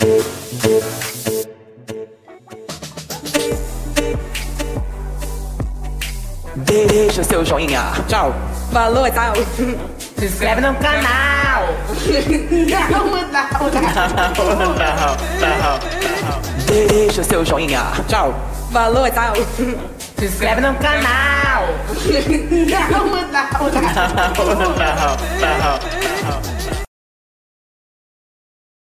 [0.00, 0.35] não.
[6.84, 7.92] Deixa seu joinha.
[8.06, 8.34] Tchau.
[8.70, 9.32] Valor, tchau.
[10.18, 11.68] Se inscreve no canal.
[14.36, 15.78] não, não, não, não.
[16.66, 17.82] Deixa seu joinha.
[18.08, 18.34] Tchau.
[18.70, 19.34] Valor, tchau.
[20.18, 21.68] Se inscreve no canal.
[24.36, 24.76] não, não, não.
[25.40, 25.58] não,
[26.50, 26.55] não.